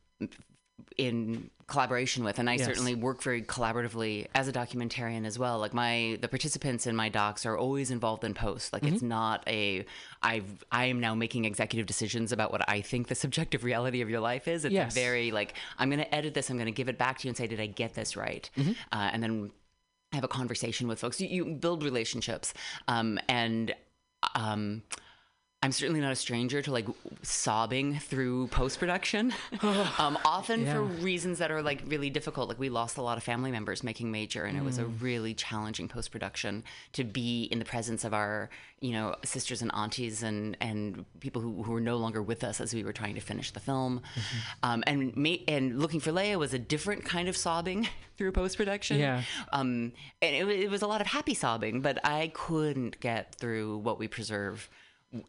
[0.97, 2.39] in collaboration with.
[2.41, 2.67] And I Yes.
[2.67, 5.59] certainly work very collaboratively as a documentarian as well.
[5.61, 8.73] Like my the participants in my docs are always involved in post.
[8.73, 9.85] Like it's not a
[10.23, 14.11] I've I am now making executive decisions about what I think the subjective reality of
[14.11, 14.65] your life is.
[14.65, 14.93] It's Yes.
[14.93, 16.51] a very like I'm going to edit this.
[16.51, 18.51] I'm going to give it back to you and say, did I get this right?
[18.59, 18.65] Uh,
[19.13, 19.53] and then
[20.13, 21.21] have a conversation with folks.
[21.21, 22.53] You, you build relationships,
[22.89, 23.73] um, and
[24.35, 24.83] um,
[25.63, 26.87] I'm certainly not a stranger to like
[27.21, 29.35] sobbing through post production.
[29.99, 32.49] um, often for reasons that are like really difficult.
[32.49, 35.35] Like we lost a lot of family members making Major, and it was a really
[35.35, 38.49] challenging post production to be in the presence of our,
[38.81, 42.59] you know, sisters and aunties and and people who, who were no longer with us
[42.59, 44.01] as we were trying to finish the film.
[44.63, 48.57] Um, and ma- and looking for Leia was a different kind of sobbing through post
[48.57, 48.99] production.
[48.99, 49.25] Yeah.
[49.53, 49.93] Um,
[50.23, 53.99] and it, it was a lot of happy sobbing, but I couldn't get through what
[53.99, 54.71] we preserve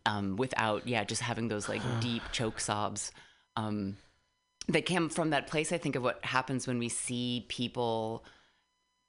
[0.06, 3.12] um, without, yeah, just having those like deep choke sobs.
[3.56, 3.98] Um,
[4.68, 8.24] that came from that place, I think, of what happens when we see people,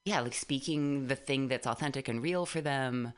[0.04, 3.12] yeah, like speaking the thing that's authentic and real for them.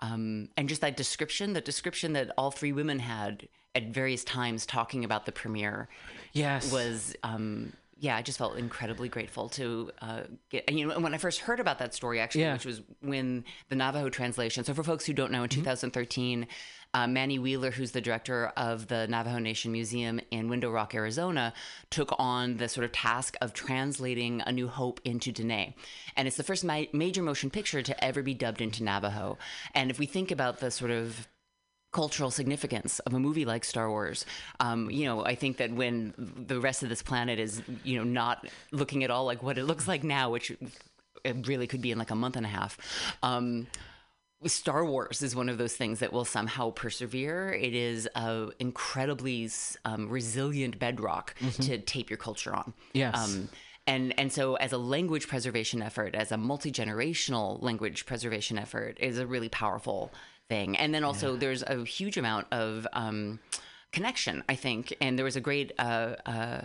[0.00, 4.66] Um, and just that description, the description that all three women had at various times
[4.66, 5.88] talking about the premiere
[6.32, 6.72] yes.
[6.72, 11.14] was um yeah i just felt incredibly grateful to uh get and you know when
[11.14, 12.54] i first heard about that story actually Yeah.
[12.54, 16.46] which was when the navajo translation so for folks who don't know in 2013
[16.94, 21.52] uh, manny wheeler who's the director of the navajo nation museum in window rock arizona
[21.90, 25.74] took on the sort of task of translating a new hope into dene
[26.16, 29.36] and it's the first ma- major motion picture to ever be dubbed into navajo
[29.74, 31.28] and if we think about the sort of
[31.92, 34.26] cultural significance of a movie like Star Wars.
[34.60, 36.12] Um, you know, I think that when
[36.46, 39.64] the rest of this planet is, you know, not looking at all like what it
[39.64, 40.54] looks like now, which
[41.24, 42.78] it really could be in like a month and a half.
[43.22, 43.66] Um,
[44.46, 47.52] Star Wars is one of those things that will somehow persevere.
[47.52, 49.50] It is a incredibly
[49.84, 52.72] um, resilient bedrock to tape your culture on.
[52.92, 53.16] Yes.
[53.16, 53.48] Um,
[53.86, 58.98] and and so as a language preservation effort, as a multi generational language preservation effort,
[59.00, 60.12] is a really powerful
[60.48, 60.76] thing.
[60.76, 63.40] And then also there's a huge amount of um,
[63.92, 64.94] connection, I think.
[65.00, 65.72] And there was a great.
[65.78, 66.60] Uh, uh,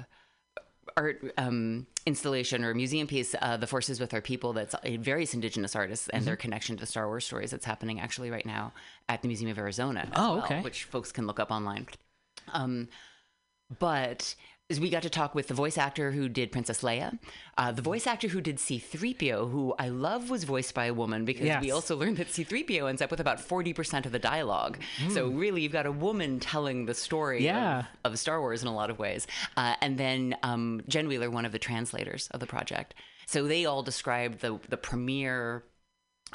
[0.97, 5.33] art um, installation or museum piece, uh, "The Force Is With Our People," that's various
[5.33, 6.25] Indigenous artists and Mm-hmm.
[6.27, 7.51] their connection to the Star Wars stories.
[7.51, 8.73] That's happening actually right now
[9.09, 10.07] at the Museum of Arizona.
[10.15, 10.61] Oh, well, okay.
[10.61, 11.87] Which folks can look up online.
[12.51, 12.89] Um,
[13.79, 14.35] but
[14.73, 17.17] is we got to talk with the voice actor who did Princess Leia,
[17.57, 21.23] uh, the voice actor who did C-3PO, who I love was voiced by a woman
[21.25, 24.77] because we also learned that C-3PO ends up with about 40% of the dialogue.
[25.09, 27.45] So really, you've got a woman telling the story Hmm.
[27.45, 27.79] Yeah.
[28.03, 29.27] of, of Star Wars in a lot of ways.
[29.55, 32.93] Uh, and then um, Jen Wheeler, one of the translators of the project.
[33.25, 35.63] So they all described the, the premiere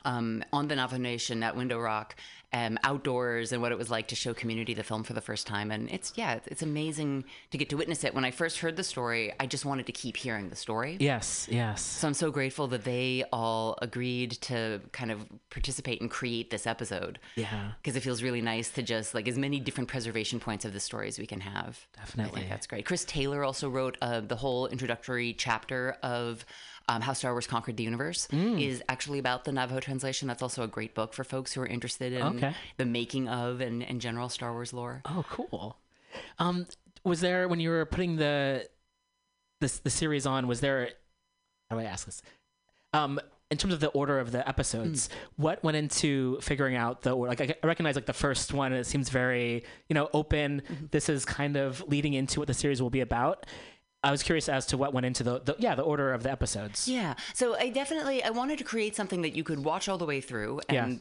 [0.05, 2.17] um, on the Navajo Nation at Window Rock,
[2.53, 5.47] um, outdoors, and what it was like to show community the film for the first
[5.47, 5.71] time.
[5.71, 8.15] And it's yeah, it's, amazing to get to witness it.
[8.15, 10.97] When I first heard the story, I just wanted to keep hearing the story.
[10.99, 11.47] yes.
[11.51, 11.83] Yes.
[11.83, 16.67] So I'm so grateful that they all agreed to kind of participate and create this
[16.67, 17.19] episode.
[17.37, 17.73] Yeah.
[17.83, 20.81] Because it feels really nice to just like as many different preservation points of the
[20.81, 21.87] story as we can have.
[21.97, 22.41] I Definitely.
[22.41, 22.87] think that's great.
[22.87, 26.45] Chris Taylor also wrote uh, the whole introductory chapter of
[26.89, 28.61] um, How Star Wars Conquered the Universe Mm.
[28.61, 30.27] is actually about the Navajo translation.
[30.29, 32.55] That's also a great book for folks who are interested in Okay.
[32.79, 35.03] the making of and, and general Star Wars lore.
[35.05, 35.77] Oh, cool.
[36.39, 36.67] Um,
[37.05, 38.69] was there when you were putting the
[39.61, 40.47] this the series on?
[40.47, 40.91] Was there?
[41.71, 42.23] How do I ask this?
[42.95, 43.21] Um,
[43.51, 47.31] in terms of the order of the episodes, what went into figuring out the order?
[47.31, 50.63] Like I I recognize like the first one, it seems very you know open.
[50.91, 53.47] This is kind of leading into what the series will be about.
[54.03, 56.31] I was curious as to what went into the, the yeah the order of the
[56.31, 56.87] episodes.
[56.87, 57.15] Yeah.
[57.35, 60.21] So I definitely I wanted to create something that you could watch all the way
[60.21, 60.99] through and Yeah.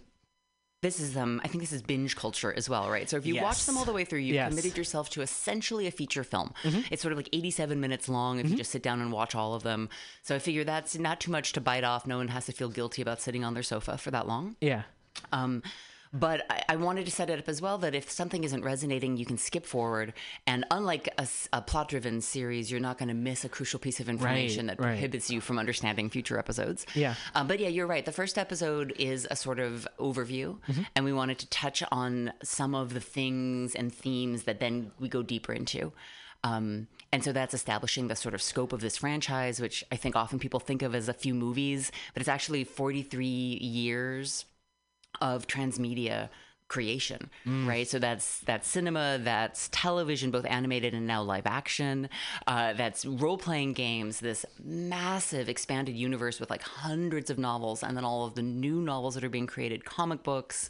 [0.82, 3.08] this is um I think this is binge culture as well, right?
[3.10, 4.50] So if you watch them all the way through, you've Yes.
[4.50, 6.54] committed yourself to essentially a feature film.
[6.90, 9.54] It's sort of like 87 minutes long if you just sit down and watch all
[9.54, 9.90] of them.
[10.24, 12.08] So I figure that's not too much to bite off.
[12.08, 14.56] No one has to feel guilty about sitting on their sofa for that long.
[14.60, 14.84] Yeah.
[15.32, 15.62] Um,
[16.14, 19.18] But I, I wanted to set it up as well that if something isn't resonating,
[19.18, 20.14] you can skip forward.
[20.46, 21.10] And unlike
[21.54, 24.90] a plot-driven series, you're not going to miss a crucial piece of information that right.
[24.90, 26.86] prohibits you from understanding future episodes.
[26.96, 27.16] Yeah.
[27.36, 28.06] Um, but yeah, you're right.
[28.06, 30.82] The first episode is a sort of overview, Mm-hmm.
[30.96, 35.10] and we wanted to touch on some of the things and themes that then we
[35.10, 35.92] go deeper into.
[36.44, 40.16] Um, and so that's establishing the sort of scope of this franchise, which I think
[40.16, 44.46] often people think of as a few movies, but it's actually 43 years
[45.22, 46.30] of transmedia
[46.68, 47.88] creation right?
[47.88, 52.10] So that's that's cinema that's television both animated and now live action
[52.46, 58.04] uh, that's role-playing games this massive expanded universe with like hundreds of novels and then
[58.04, 60.70] all of the new novels that are being created comic books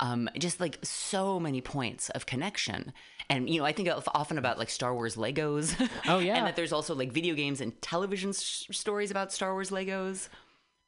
[0.00, 2.92] um, just like so many points of connection.
[3.30, 5.74] And you know i think often about like star wars legos.
[6.06, 6.36] Oh, yeah.
[6.36, 10.28] and that there's also like video games and television s- stories about star wars legos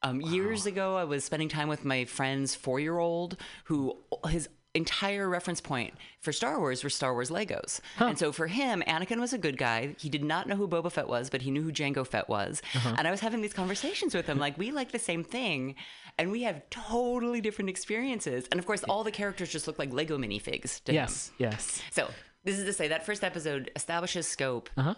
[0.03, 3.97] um, Years ago, I was spending time with my friend's four year old who
[4.29, 7.79] his entire reference point for Star Wars were Star Wars Legos.
[7.99, 9.95] And so for him, Anakin was a good guy.
[9.97, 12.61] He did not know who Boba Fett was, but he knew who Jango Fett was.
[12.85, 15.73] And I was having these conversations with him like, we like the same thing.
[16.19, 18.47] And we have totally different experiences.
[18.51, 20.95] And of course, all the characters just look like Lego minifigs to him.
[20.95, 21.81] Yes, yes.
[21.91, 22.07] So
[22.43, 24.95] this is to say that first episode establishes scope Uh huh.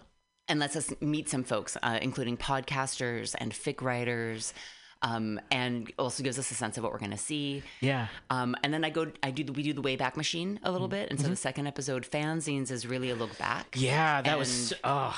[0.49, 4.53] and lets us meet some folks, uh, including podcasters and fic writers,
[5.01, 7.63] um, and also gives us a sense of what we're going to see.
[7.81, 8.07] Yeah.
[8.29, 10.87] Um, and then I go, I do, the, we do the Wayback Machine a little
[10.87, 11.01] Mm-hmm.
[11.01, 13.75] bit, and so the second episode, fanzines, is really a look back.
[13.77, 14.73] Yeah, that was.
[14.83, 15.15] Oh.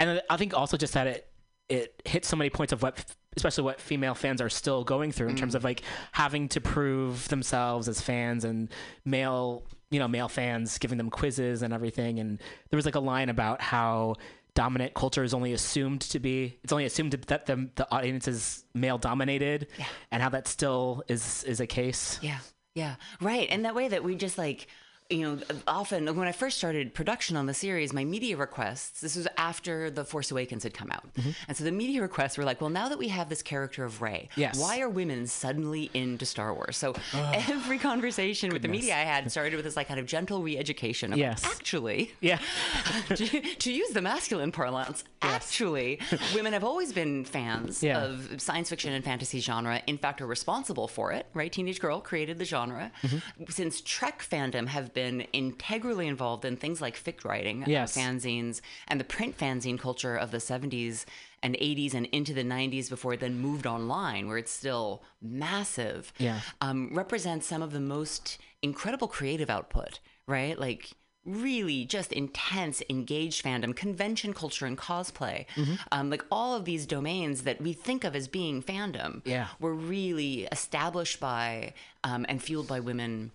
[0.00, 1.28] And I think also just that it
[1.68, 3.02] it hits so many points of what,
[3.36, 7.28] especially what female fans are still going through in terms of like having to prove
[7.28, 8.68] themselves as fans and
[9.06, 12.18] male, you know, male fans giving them quizzes and everything.
[12.18, 14.16] And there was like a line about how
[14.54, 18.64] dominant culture is only assumed to be it's only assumed that the the audience is
[18.74, 19.68] male dominated
[20.10, 22.18] and how that still is is a case.
[22.22, 22.38] Yeah,
[22.74, 23.48] yeah, right.
[23.50, 24.66] And that way that we just like,
[25.12, 29.14] you know, often when I first started production on the series, my media requests, this
[29.16, 31.04] was after The Force Awakens had come out.
[31.48, 34.00] And so the media requests were like, well, now that we have this character of
[34.00, 34.58] Rey, Yes.
[34.58, 36.76] why are women suddenly into Star Wars?
[36.76, 40.42] So every conversation with the media I had started with this like kind of gentle
[40.42, 41.44] re education of Yes.
[41.44, 42.38] actually, yeah
[43.08, 46.00] to, to use the masculine parlance, actually,
[46.34, 48.02] women have always been fans Yeah.
[48.04, 49.82] of science fiction and fantasy genre.
[49.86, 51.26] In fact, are responsible for it.
[51.34, 52.90] Right, Teenage Girl created the genre.
[53.02, 53.44] Mm-hmm.
[53.50, 55.01] Since Trek fandom have been
[55.32, 57.96] integrally involved in things like fic writing, uh, Yes.
[57.96, 61.04] fanzines, and the print fanzine culture of the '70s
[61.42, 66.12] and '80s and into the '90s before it then moved online, where it's still massive.
[66.18, 66.40] Yeah.
[66.60, 69.98] um, represents some of the most incredible creative output.
[70.26, 70.92] Right, like
[71.24, 75.74] really just intense engaged fandom convention culture and cosplay Mm-hmm.
[75.92, 79.46] um, like all of these domains that we think of as being fandom Yeah.
[79.60, 83.30] were really established by um, and fueled by women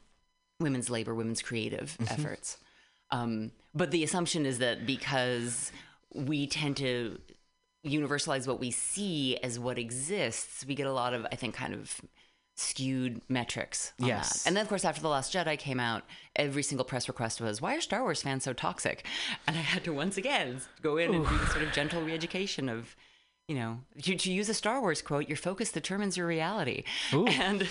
[0.59, 2.13] women's labor women's creative Mm-hmm.
[2.13, 2.57] efforts
[3.11, 5.71] um, but the assumption is that because
[6.13, 7.19] we tend to
[7.85, 11.73] universalize what we see as what exists we get a lot of i think kind
[11.73, 12.01] of
[12.59, 14.41] skewed metrics on Yes.
[14.41, 14.47] that.
[14.49, 16.01] And then, of course, after The Last Jedi came out,
[16.35, 19.05] every single press request was, why are Star Wars fans so toxic?
[19.45, 22.13] And I had to once again go in and do this sort of gentle re
[22.15, 22.95] education of,
[23.47, 26.83] you know, to, to use a Star Wars quote, your focus determines your reality.
[27.13, 27.67] And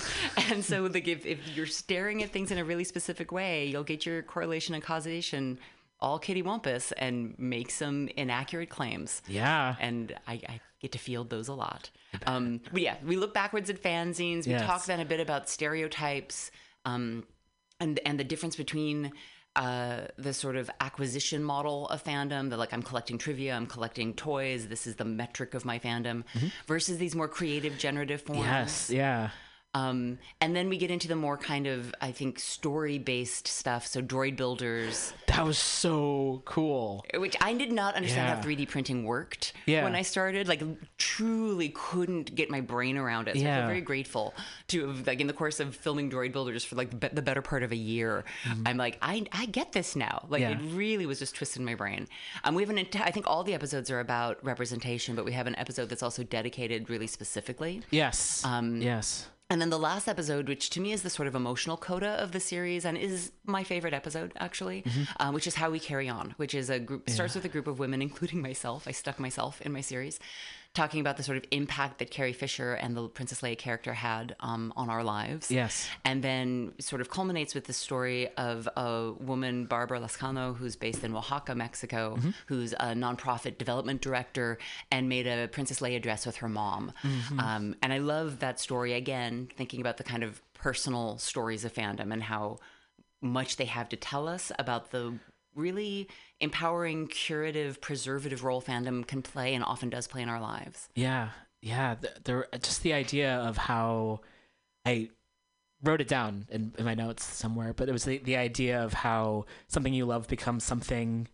[0.51, 3.85] and so like if, if you're staring at things in a really specific way, you'll
[3.85, 5.59] get your correlation and causation
[5.99, 11.31] all kitty wampus and make some inaccurate claims yeah and I, I get to field
[11.31, 11.89] those a lot.
[12.27, 14.45] Um, but yeah, we look backwards at fanzines.
[14.47, 14.67] We Yes.
[14.67, 16.51] talk then a bit about stereotypes
[16.85, 17.25] um,
[17.81, 19.13] and and the difference between
[19.57, 24.15] uh, the sort of acquisition model of fandom, the like I'm collecting trivia, I'm collecting
[24.15, 26.25] toys, this is the metric of my fandom,
[26.67, 28.43] versus these more creative, generative forms.
[28.45, 29.31] yes yeah
[29.77, 33.87] Um, and then we get into the more kind of, I think, story based stuff.
[33.87, 38.37] So droid builders, that was so cool which I did not understand Yeah.
[38.37, 39.85] how 3D printing worked Yeah.
[39.85, 40.49] when I started.
[40.49, 40.63] Like,
[40.99, 43.35] truly couldn't get my brain around it.
[43.37, 43.59] So I Yeah.
[43.61, 44.35] feel very grateful
[44.69, 47.63] to have, like, in the course of filming Droid Builders for like the better part
[47.63, 48.25] of a year.
[48.65, 50.27] I'm like, I I get this now.
[50.29, 50.65] Like, Mm-hmm.
[50.65, 50.73] Yeah.
[50.73, 52.07] it really was just twisting my brain.
[52.45, 55.33] Um, we have an, enti- I think all the episodes are about representation, but we
[55.33, 57.83] have an episode that's also dedicated really specifically.
[57.91, 61.37] yes Um, yes And then the last episode, which to me is the sort of
[61.37, 64.83] emotional coda of the series and is my favorite episode, actually,
[65.21, 67.69] um, which is How We Carry On, which is a group, starts with a group
[67.69, 68.89] of women, including myself.
[68.89, 70.19] I stuck myself in my series,
[70.77, 74.37] talking about the sort of impact that Carrie Fisher and the Princess Leia character had
[74.41, 75.51] um, on our lives.
[75.51, 75.89] Yes.
[76.05, 81.03] And then sort of culminates with the story of a woman, Barbara Lascano, who's based
[81.03, 84.59] in Oaxaca, Mexico, who's a nonprofit development director
[84.93, 86.93] and made a Princess Leia dress with her mom.
[87.39, 91.73] Um, and I love that story again, thinking about the kind of personal stories of
[91.73, 92.59] fandom and how
[93.23, 95.19] much they have to tell us about the
[95.57, 96.09] really
[96.41, 100.89] empowering, curative, preservative role fandom can play and often does play in our lives.
[100.95, 101.31] Yeah,
[101.63, 101.97] yeah.
[102.01, 104.21] th- There, just the idea of how
[104.85, 105.11] I
[105.83, 108.93] wrote it down in, in my notes somewhere, but it was the, the idea of
[108.93, 111.29] how something you love becomes something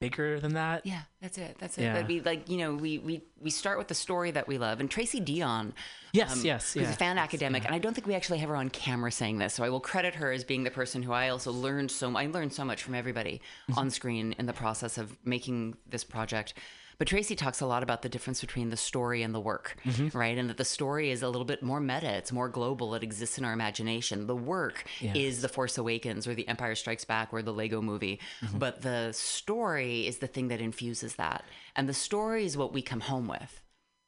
[0.00, 0.86] bigger than that.
[0.86, 1.56] Yeah, that's it.
[1.58, 1.82] That's it.
[1.82, 1.92] Yeah.
[1.94, 4.80] That'd be like, you know, we, we, we start with the story that we love.
[4.80, 5.74] And Tracy Dion,
[6.12, 6.90] Yes, yes, who's yeah.
[6.90, 9.54] a fan academic, and I don't think we actually have her on camera saying this,
[9.54, 12.26] so I will credit her as being the person who I also learned so I
[12.26, 13.78] learned so much from everybody Mm-hmm.
[13.78, 16.54] on screen in the process of making this project.
[16.98, 20.18] But Tracy talks a lot about the difference between the story and the work, Mm-hmm.
[20.18, 20.36] right?
[20.36, 23.38] And that the story is a little bit more meta, it's more global, it exists
[23.38, 24.26] in our imagination.
[24.26, 28.18] The work is The Force Awakens or The Empire Strikes Back or the Lego movie,
[28.44, 28.58] Mm-hmm.
[28.58, 31.44] but the story is the thing that infuses that.
[31.76, 33.60] And the story is what we come home with,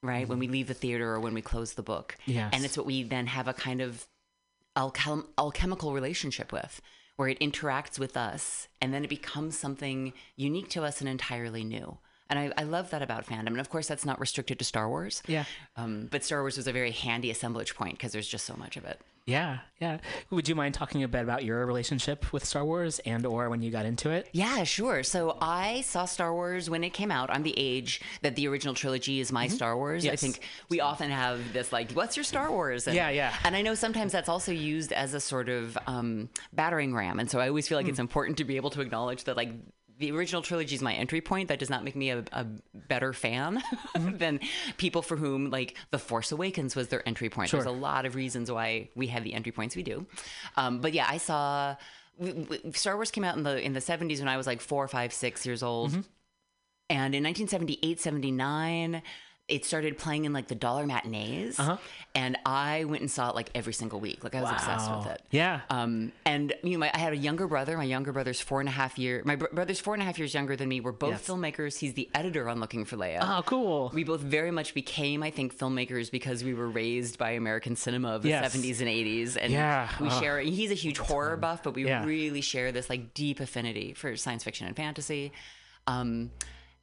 [0.03, 0.27] right?
[0.27, 2.17] When we leave the theater or when we close the book.
[2.25, 2.49] Yes.
[2.53, 4.05] And it's what we then have a kind of
[4.75, 6.81] alchem- alchemical relationship with,
[7.15, 11.63] where it interacts with us and then it becomes something unique to us and entirely
[11.63, 11.97] new.
[12.31, 13.47] And I, I love that about fandom.
[13.47, 15.21] And of course, that's not restricted to Star Wars.
[15.27, 15.43] Yeah.
[15.75, 18.77] Um, but Star Wars was a very handy assemblage point because there's just so much
[18.77, 19.01] of it.
[19.27, 19.99] Yeah, yeah.
[20.31, 23.61] Would you mind talking a bit about your relationship with Star Wars and or when
[23.61, 24.27] you got into it?
[24.31, 25.03] Yeah, sure.
[25.03, 27.29] So I saw Star Wars when it came out.
[27.29, 30.07] I'm the age that the original trilogy is my Star Wars.
[30.07, 32.87] I think we often have this like, what's your Star Wars?
[32.87, 33.35] And, Yeah, yeah.
[33.43, 37.19] And I know sometimes that's also used as a sort of um, battering ram.
[37.19, 39.51] And so I always feel like it's important to be able to acknowledge that like
[40.01, 41.47] the original trilogy is my entry point.
[41.47, 43.63] That does not make me a, a better fan
[43.99, 44.41] than
[44.77, 47.51] people for whom like The Force Awakens was their entry point.
[47.51, 50.05] There's a lot of reasons why we have the entry points we do.
[50.57, 51.75] Um, but yeah, I saw
[52.73, 55.13] Star Wars came out in the in the 70s when I was like four, five,
[55.13, 55.93] six years old.
[56.89, 59.01] And in 1978, 79,
[59.51, 61.59] it started playing in like the dollar matinees.
[62.13, 64.23] And I went and saw it like every single week.
[64.23, 65.21] Like I was obsessed with it.
[65.31, 65.61] Yeah.
[65.69, 67.77] Um, and you know, my, I had a younger brother.
[67.77, 69.21] My younger brother's four and a half year.
[69.23, 70.81] My br- brother's four and a half years younger than me.
[70.81, 71.27] We're both Yes.
[71.27, 71.77] filmmakers.
[71.77, 73.19] He's the editor on Looking for Leia.
[73.21, 73.91] Oh, cool.
[73.93, 78.09] We both very much became, I think, filmmakers because we were raised by American cinema
[78.15, 78.53] of the Yes.
[78.53, 79.37] 70s and 80s.
[79.37, 79.89] And Yeah.
[80.01, 80.19] we Oh.
[80.19, 82.03] share, he's a huge horror buff, but we Yeah.
[82.03, 85.31] really share this like deep affinity for science fiction and fantasy.
[85.87, 86.31] Um,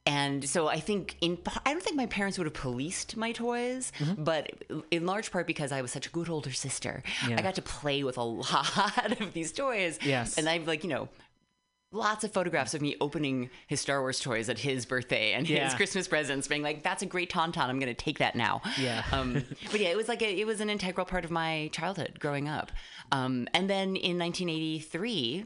[0.05, 3.91] and so I think in I don't think my parents would have policed my toys,
[3.99, 4.23] Mm-hmm.
[4.23, 4.51] but
[4.91, 7.35] in large part because I was such a good older sister, Yeah.
[7.37, 9.99] I got to play with a lot of these toys.
[10.03, 10.37] Yes.
[10.37, 11.09] and I've like you know
[11.91, 15.65] lots of photographs of me opening his Star Wars toys at his birthday and Yeah.
[15.65, 17.63] his Christmas presents, being like, "That's a great tauntaun.
[17.67, 19.03] I'm going to take that now." Yeah.
[19.11, 22.19] Um, but yeah, it was like a, it was an integral part of my childhood
[22.19, 22.71] growing up.
[23.11, 25.45] Um, and then in 1983.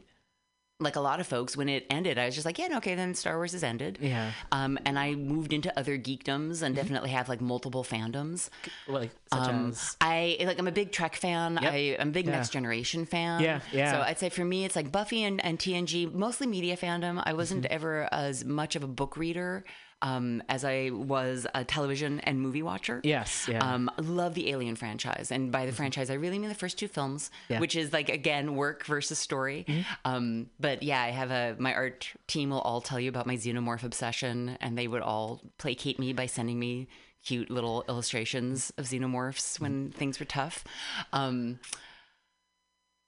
[0.80, 2.95] Like a lot of folks, when it ended, I was just like, yeah, no, okay,
[2.95, 3.99] then Star Wars has ended.
[4.01, 4.32] Yeah.
[4.51, 8.49] Um, and I moved into other geekdoms and definitely have like multiple fandoms.
[8.88, 11.59] Like such Um, as I like I'm a big Trek fan.
[11.61, 11.71] Yep.
[11.71, 12.32] I, I'm a big Yeah.
[12.34, 13.41] Next Generation fan.
[13.41, 13.91] Yeah, yeah.
[13.93, 17.21] So I'd say for me, it's like Buffy and, and TNG, mostly media fandom.
[17.24, 17.74] I wasn't Mm-hmm.
[17.74, 19.63] ever as much of a book reader
[20.04, 23.01] um, as I was a television and movie watcher.
[23.04, 23.60] Yes, yeah.
[23.60, 23.74] Mm-hmm.
[23.74, 26.88] Um, love the Alien franchise, and by the franchise, I really mean the first two
[26.88, 27.56] films, Yeah.
[27.56, 27.62] Mm-hmm.
[27.62, 29.66] which is like again work versus story.
[30.06, 33.38] Um, but yeah, I have a my art team will all tell you about my
[33.38, 36.88] xenomorph obsession, and they would all placate me by sending me
[37.26, 40.66] cute little illustrations of xenomorphs when things were tough.
[41.14, 41.60] Um,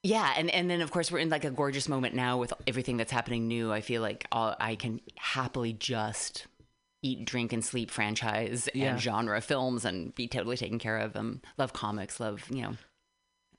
[0.04, 2.96] yeah, and, and then of course we're in like a gorgeous moment now with everything
[2.96, 3.74] that's happening new.
[3.74, 6.46] I feel like all, I can happily just
[7.06, 8.92] eat, drink, and sleep franchise Yeah.
[8.92, 11.16] and genre films and be totally taken care of.
[11.16, 12.74] Um, love comics, love you know,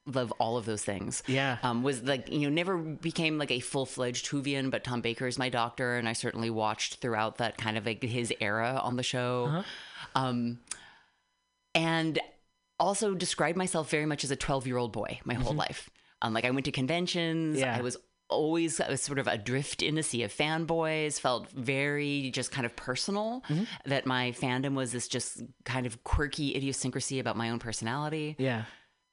[0.06, 1.22] love all of those things.
[1.26, 1.58] Yeah.
[1.62, 5.26] Um, was like you know never became like a full fledged Whovian, but Tom Baker
[5.26, 8.96] is my doctor, and I certainly watched throughout that kind of like his era on
[8.96, 9.46] the show.
[9.48, 9.62] Uh-huh.
[10.14, 10.60] Um,
[11.74, 12.18] and
[12.78, 15.90] also described myself very much as a 12 year old boy my whole life.
[16.22, 17.56] Um, like I went to conventions.
[17.56, 17.64] Mm-hmm.
[17.64, 17.76] Yeah.
[17.76, 17.96] I was
[18.28, 21.20] always I was sort of adrift in a sea of fanboys.
[21.20, 23.64] Felt very just kind of personal Mm-hmm.
[23.86, 28.36] that my fandom was this just kind of quirky idiosyncrasy about my own personality.
[28.38, 28.64] yeah.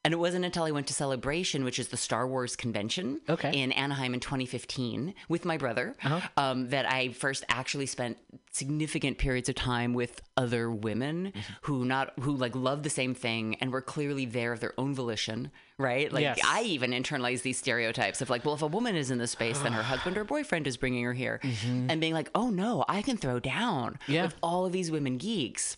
[0.06, 3.58] And it wasn't until I went to Celebration, which is the Star Wars convention Okay.
[3.58, 6.20] in Anaheim in 2015 with my brother, Uh-huh.
[6.36, 8.18] um, that I first actually spent
[8.52, 11.40] significant periods of time with other women Mm-hmm.
[11.62, 14.94] who not who like love the same thing and were clearly there of their own
[14.94, 16.12] volition, right?
[16.12, 16.40] Like Yes.
[16.46, 19.60] I even internalized these stereotypes of like, well, if a woman is in this space,
[19.60, 23.02] then her husband or boyfriend is bringing her here, and being like, oh no, I
[23.02, 24.12] can throw down Mm-hmm.
[24.12, 24.24] Yeah.
[24.24, 25.78] with all of these women geeks.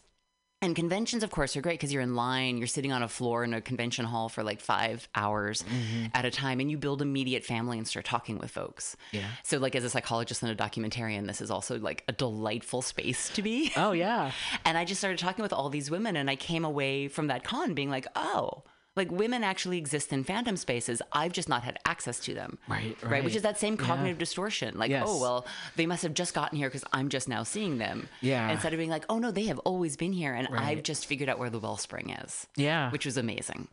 [0.66, 3.44] And conventions, of course, are great because you're in line, you're sitting on a floor
[3.44, 6.06] in a convention hall for like five hours Mm-hmm.
[6.14, 8.98] at a time, and you build immediate family and start talking with folks.
[9.12, 9.28] Yeah.
[9.44, 13.30] So, like, as a psychologist and a documentarian, this is also like a delightful space
[13.36, 13.72] to be.
[13.78, 14.32] Oh yeah.
[14.66, 17.44] And I just started talking with all these women, and I came away from that
[17.44, 18.64] con being like, oh,
[18.96, 21.02] Like women actually exist in fandom spaces.
[21.12, 22.58] I've just not had access to them.
[22.68, 23.12] Right, Right.
[23.12, 23.24] right.
[23.26, 24.78] Which is that same cognitive distortion.
[24.78, 25.04] Like, oh, Yes.
[25.08, 28.08] oh, well, they must have just gotten here because I'm just now seeing them.
[28.22, 28.50] Yeah.
[28.52, 31.28] Instead of being like, oh, no, they have always been here and I've just figured
[31.28, 32.90] out where the wellspring is, Yeah.
[32.92, 33.68] which was amazing.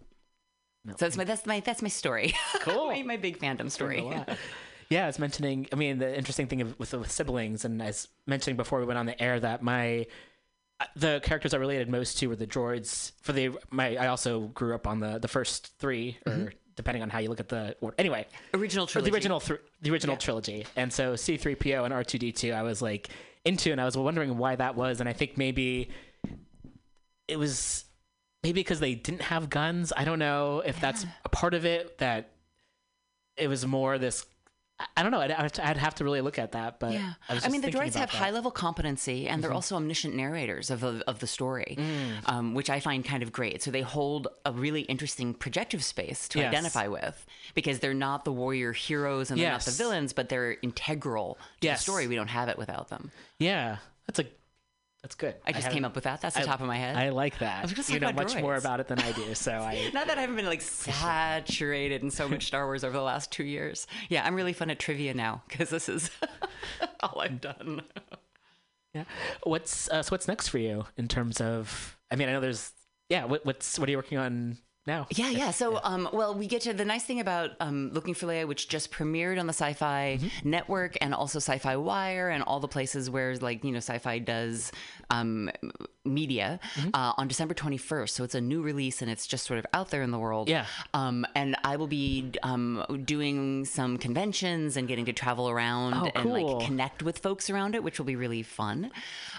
[0.89, 2.35] So that's my that's my that's my story.
[2.61, 2.89] Cool.
[2.89, 4.05] my, my big fandom story.
[4.91, 5.69] Yeah, I was mentioning.
[5.73, 8.99] I mean, the interesting thing of, with, with siblings, and as mentioning before we went
[8.99, 10.07] on the air, that my
[10.97, 13.13] the characters I related most to were the droids.
[13.21, 16.47] For the my, I also grew up on the the first 3 or mm-hmm.
[16.77, 19.11] depending on how you look at the or, anyway, Original or trilogy.
[19.11, 20.67] the original thr the original trilogy.
[20.77, 23.09] And so C three PO and R two D two, I was like
[23.45, 25.91] into, and I was wondering why that was, and I think maybe
[27.29, 27.85] it was
[28.43, 29.93] maybe because they didn't have guns.
[29.97, 31.99] I don't know if that's a part of it.
[31.99, 32.31] That
[33.37, 34.27] it was more this.
[34.97, 35.21] I- don't know.
[35.21, 37.69] I'd, I'd have to really look at that, but Yeah, I, was I mean the
[37.71, 38.09] droids have that.
[38.11, 38.17] Mm-hmm.
[38.25, 42.29] high level competency, and they're also omniscient narrators of of, of the story, Mm.
[42.29, 43.63] um, which I find kind of great.
[43.63, 46.49] So they hold a really interesting projective space to Yes.
[46.49, 50.57] identify with because they're not the warrior heroes and they're not the villains, but they're
[50.63, 51.79] integral to Yes.
[51.81, 52.07] the story.
[52.07, 53.11] We don't have it without them.
[53.39, 54.27] Yeah, that's a
[55.03, 55.35] that's good.
[55.45, 56.21] I just came up with that.
[56.21, 56.95] That's the I- top of my head.
[56.97, 57.59] I like that.
[57.59, 59.91] I was gonna you know much more about it than I do, so I.
[59.95, 63.33] not that I haven't been like saturated in so much Star Wars over the last
[63.33, 63.89] two years.
[64.09, 66.11] Yeah, I'm really fun at trivia now because this is
[67.01, 67.83] all I've done.
[68.95, 69.05] Yeah.
[69.45, 71.97] What's uh, so what's next for you in terms of?
[72.11, 72.73] I mean, I know there's.
[73.09, 73.25] Yeah.
[73.25, 75.07] What, what's what are you working on now?
[75.11, 75.51] Yeah, yeah.
[75.53, 78.69] So, um, well, we get to the nice thing about um, Looking for Leia, which
[78.69, 80.51] just premiered on the Sci-Fi Mm-hmm.
[80.51, 84.73] Network and also Sci-Fi Wire and all the places where, like, you know, Sci-Fi does
[85.11, 85.51] um,
[86.05, 86.91] media Mm-hmm.
[86.95, 88.11] uh, on December 21st.
[88.11, 90.49] So it's a new release and it's just sort of out there in the world.
[90.49, 90.67] Yeah.
[90.95, 96.05] Um, and I will be um, doing some conventions and getting to travel around Oh,
[96.15, 96.57] and cool.
[96.59, 98.91] like connect with folks around it, which will be really fun.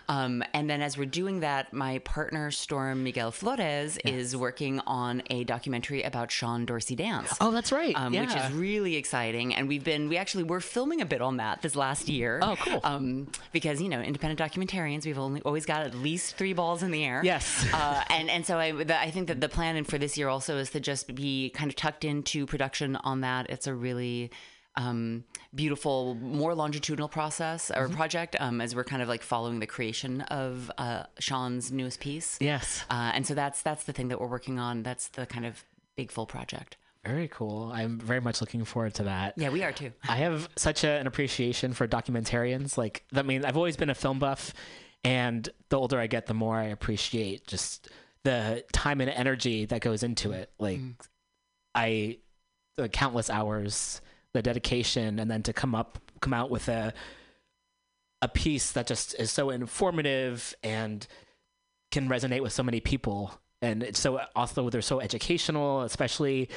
[0.07, 5.21] Um, and then as we're doing that, my partner Storm Miguel Flores is working on
[5.33, 7.35] a documentary about Sean Dorsey Dance.
[7.41, 7.95] Oh, that's right.
[7.95, 8.21] Um, yeah.
[8.21, 11.61] Which is really exciting, and we've been we actually were filming a bit on that
[11.61, 12.39] this last year.
[12.41, 12.79] Oh, cool.
[12.83, 16.91] Um, because you know, independent documentarians, we've only always got at least three balls in
[16.91, 17.21] the air.
[17.23, 17.65] Yes.
[17.73, 20.57] Uh, and and so I the, I think that the plan for this year also
[20.57, 23.49] is to just be kind of tucked into production on that.
[23.49, 24.29] It's a really
[24.75, 27.95] um, beautiful, more longitudinal process or Mm-hmm.
[27.95, 32.37] project um, as we're kind of like following the creation of uh, Sean's newest piece.
[32.41, 32.83] yes.
[32.89, 34.83] Uh, and so that's that's the thing that we're working on.
[34.83, 35.63] That's the kind of
[35.95, 36.77] big full project.
[37.05, 37.69] Very cool.
[37.73, 39.33] I'm very much looking forward to that.
[39.37, 39.91] Yeah, we are too.
[40.07, 42.77] I have such a, an appreciation for documentarians.
[42.77, 44.53] Like, I mean, I've always been a film buff,
[45.03, 47.89] and the older I get, the more I appreciate just
[48.23, 50.49] the time and energy that goes into it.
[50.59, 50.79] Like,
[51.75, 52.19] I,
[52.77, 54.01] the countless hours,
[54.33, 56.93] the dedication, and then to come up, come out with a,
[58.21, 61.05] a piece that just is so informative and
[61.91, 63.39] can resonate with so many people.
[63.61, 66.49] And it's so also they're so educational, especially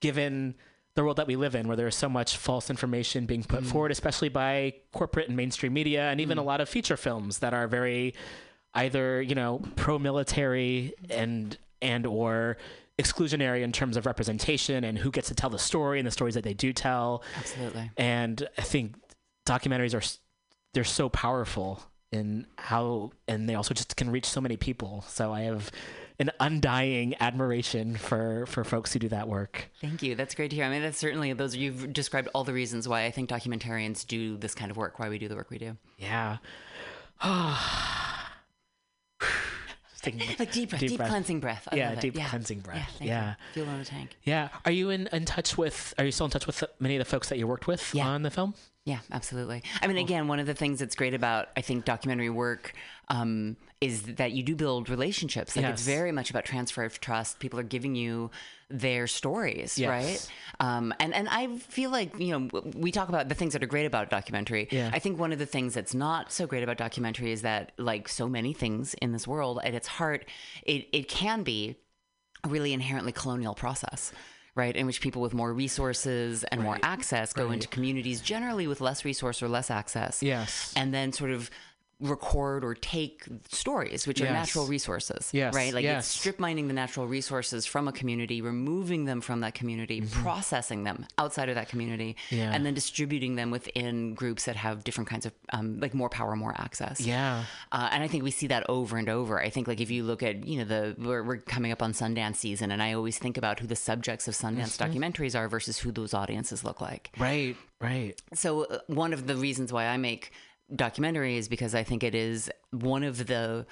[0.00, 0.54] given
[0.94, 3.66] the world that we live in, where there's so much false information being put mm.
[3.66, 6.46] forward, especially by corporate and mainstream media, and even a mm.
[6.46, 8.14] lot of feature films that are very
[8.74, 12.56] either you know pro-military and and or
[12.98, 16.34] exclusionary in terms of representation and who gets to tell the story and the stories
[16.34, 17.22] that they do tell.
[17.36, 17.90] Absolutely.
[17.96, 18.96] And I think
[19.46, 20.02] documentaries are
[20.74, 25.04] they're so powerful in how and they also just can reach so many people.
[25.08, 25.70] So I have
[26.18, 29.70] an undying admiration for for folks who do that work.
[29.80, 30.16] Thank you.
[30.16, 30.64] That's great to hear.
[30.64, 34.36] I mean, that's certainly those you've described all the reasons why I think documentarians do
[34.36, 35.76] this kind of work, why we do the work we do.
[35.98, 36.38] Yeah.
[40.38, 41.08] Like deep breath, deep, Deep breath.
[41.10, 41.68] cleansing breath.
[41.70, 42.96] I Yeah, deep cleansing breath.
[43.00, 43.28] Yeah, Yeah.
[43.54, 43.64] You.
[43.64, 44.16] Feel on a tank.
[44.24, 44.48] Yeah.
[44.64, 47.04] Are you in, in touch with, are you still in touch with many of the
[47.04, 48.06] folks that you worked with Yeah.
[48.08, 48.54] on the film?
[48.88, 49.62] Yeah, absolutely.
[49.82, 52.72] I mean, again, one of the things that's great about I think documentary work
[53.08, 55.54] um, is that you do build relationships.
[55.56, 57.38] Like it's very much about transfer of trust.
[57.38, 58.30] People are giving you
[58.70, 59.88] their stories, Yes.
[59.90, 60.66] right?
[60.66, 63.66] Um, and and I feel like you know we talk about the things that are
[63.66, 64.68] great about documentary.
[64.70, 64.90] Yeah.
[64.90, 68.08] I think one of the things that's not so great about documentary is that like
[68.08, 70.24] so many things in this world, at its heart,
[70.62, 71.76] it it can be
[72.42, 74.12] a really inherently colonial process.
[74.58, 77.54] Right, in which people with more resources and more access go Right.
[77.54, 80.20] into communities generally with less resource or less access.
[80.20, 80.72] Yes.
[80.74, 81.48] And then sort of
[82.00, 85.30] record or take stories, which are natural resources.
[85.32, 85.74] Yes, Right?
[85.74, 86.06] Like yes.
[86.06, 90.84] it's strip mining the natural resources from a community, removing them from that community, processing
[90.84, 92.36] them outside of that community, Mm-hmm.
[92.36, 92.52] Yeah.
[92.52, 96.36] and then distributing them within groups that have different kinds of, um, like more power,
[96.36, 97.00] more access.
[97.00, 97.44] Yeah.
[97.72, 99.40] Uh, and I think we see that over and over.
[99.40, 101.92] I think like if you look at you know the we're, we're coming up on
[101.92, 104.84] Sundance season, and I always think about who the subjects of Sundance Mm-hmm.
[105.02, 107.10] documentaries are versus who those audiences look like.
[107.18, 107.56] Right.
[107.80, 108.20] Right.
[108.34, 110.32] So uh, one of the reasons why I make
[110.74, 113.66] documentary is because I think it is one of the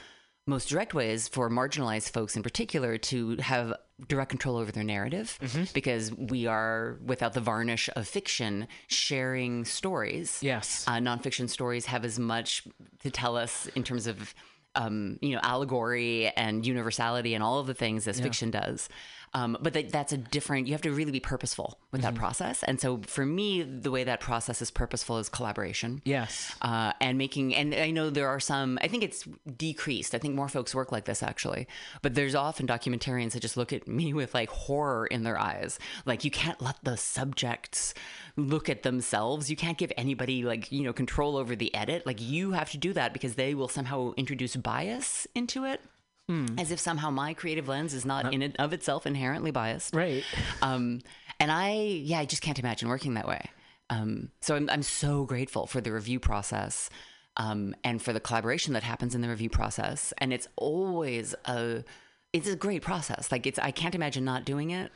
[0.46, 3.74] most direct ways for marginalized folks in particular to have
[4.08, 5.38] direct control over their narrative
[5.72, 10.38] because we are without the varnish of fiction sharing stories.
[10.42, 10.84] Yes.
[10.86, 12.62] uh, nonfiction stories have as much
[13.02, 14.34] to tell us in terms of
[14.76, 18.88] um, you know allegory and universality and all of the things as fiction does
[19.34, 22.62] um, but that, that's a different you have to really be purposeful with that process.
[22.62, 26.02] And so for me the way that process is purposeful is collaboration.
[26.04, 26.54] Yes.
[26.62, 30.14] uh, and making and i know there are some i think it's decreased.
[30.14, 31.66] I think more folks work like this actually.
[32.02, 35.78] But there's often documentarians that just look at me with like horror in their eyes.
[36.04, 37.94] Like you can't let the subjects
[38.36, 39.50] look at themselves.
[39.50, 42.06] You can't give anybody like you know control over the edit.
[42.06, 45.80] Like you have to do that because they will somehow introduce bias into it
[46.58, 50.24] as if somehow my creative lens is not in and of itself inherently biased Right.
[50.60, 51.00] um,
[51.38, 53.50] and I, yeah, I just can't imagine working that way.
[53.90, 56.90] Um, so I'm, I'm so grateful for the review process
[57.36, 60.12] um, and for the collaboration that happens in the review process.
[60.18, 61.84] And it's always a,
[62.32, 63.30] it's a great process.
[63.30, 64.90] Like it's, I can't imagine not doing it.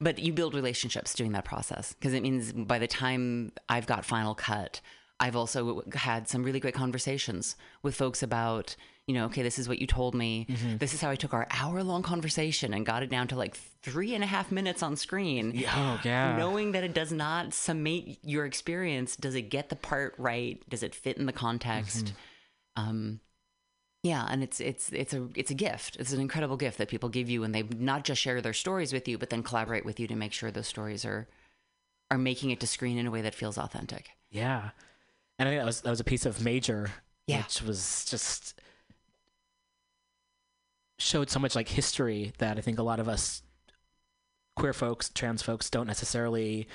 [0.00, 4.04] But you build relationships doing that process because it means by the time I've got
[4.04, 4.80] final cut,
[5.20, 8.74] I've also had some really great conversations with folks about,
[9.06, 10.46] you know, okay, this is what you told me.
[10.78, 13.54] This is how I took our hour long conversation and got it down to like
[13.82, 15.62] three and a half minutes on screen.
[15.68, 16.36] Oh yeah.
[16.36, 20.62] Knowing that it does not summate your experience, does it get the part right?
[20.70, 22.14] Does it fit in the context?
[22.76, 23.20] Um,
[24.02, 25.96] yeah, and it's it's it's a it's a gift.
[25.98, 28.92] It's an incredible gift that people give you when they not just share their stories
[28.92, 31.26] with you, but then collaborate with you to make sure those stories are
[32.10, 34.10] are making it to screen in a way that feels authentic.
[34.30, 34.70] Yeah.
[35.38, 36.90] And I think that was that was a piece of Major,
[37.26, 37.42] Yeah.
[37.42, 38.60] which was just
[41.04, 43.42] showed so much like history that I think a lot of us
[44.56, 46.68] queer folks, trans folks don't necessarily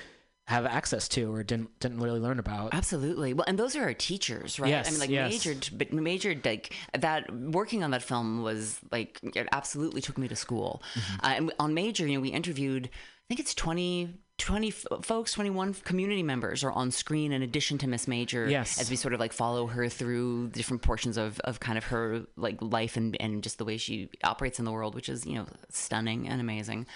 [0.46, 2.74] have access to or didn't didn't really learn about.
[2.74, 3.34] Absolutely.
[3.34, 4.68] Well, and those are our teachers, right?
[4.68, 5.32] I Yes, mean, like yes.
[5.32, 7.32] majored, but majored like that.
[7.32, 10.82] Working on that film was like it absolutely took me to school.
[10.94, 11.26] Mm-hmm.
[11.26, 12.86] Uh, and on major, you know, we interviewed.
[12.86, 17.42] I think it's 20, 20 f- folks, twenty one community members are on screen in
[17.42, 18.48] addition to Miss Major.
[18.48, 18.80] Yes.
[18.80, 22.22] as we sort of like follow her through different portions of of kind of her
[22.36, 25.34] like life and and just the way she operates in the world, which is you
[25.34, 26.86] know stunning and amazing.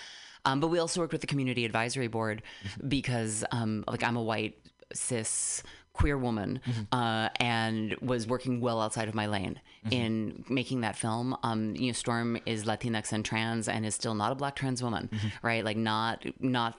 [0.46, 2.42] Um, but we also worked with the community advisory board
[2.86, 4.58] because, um, like, I'm a white
[4.92, 5.62] cis
[5.94, 6.60] queer woman
[6.92, 11.36] uh, and was working well outside of my lane in making that film.
[11.42, 14.82] Um, you know, Storm is Latinx and trans and is still not a black trans
[14.82, 15.08] woman,
[15.42, 15.64] right?
[15.64, 16.76] Like, not not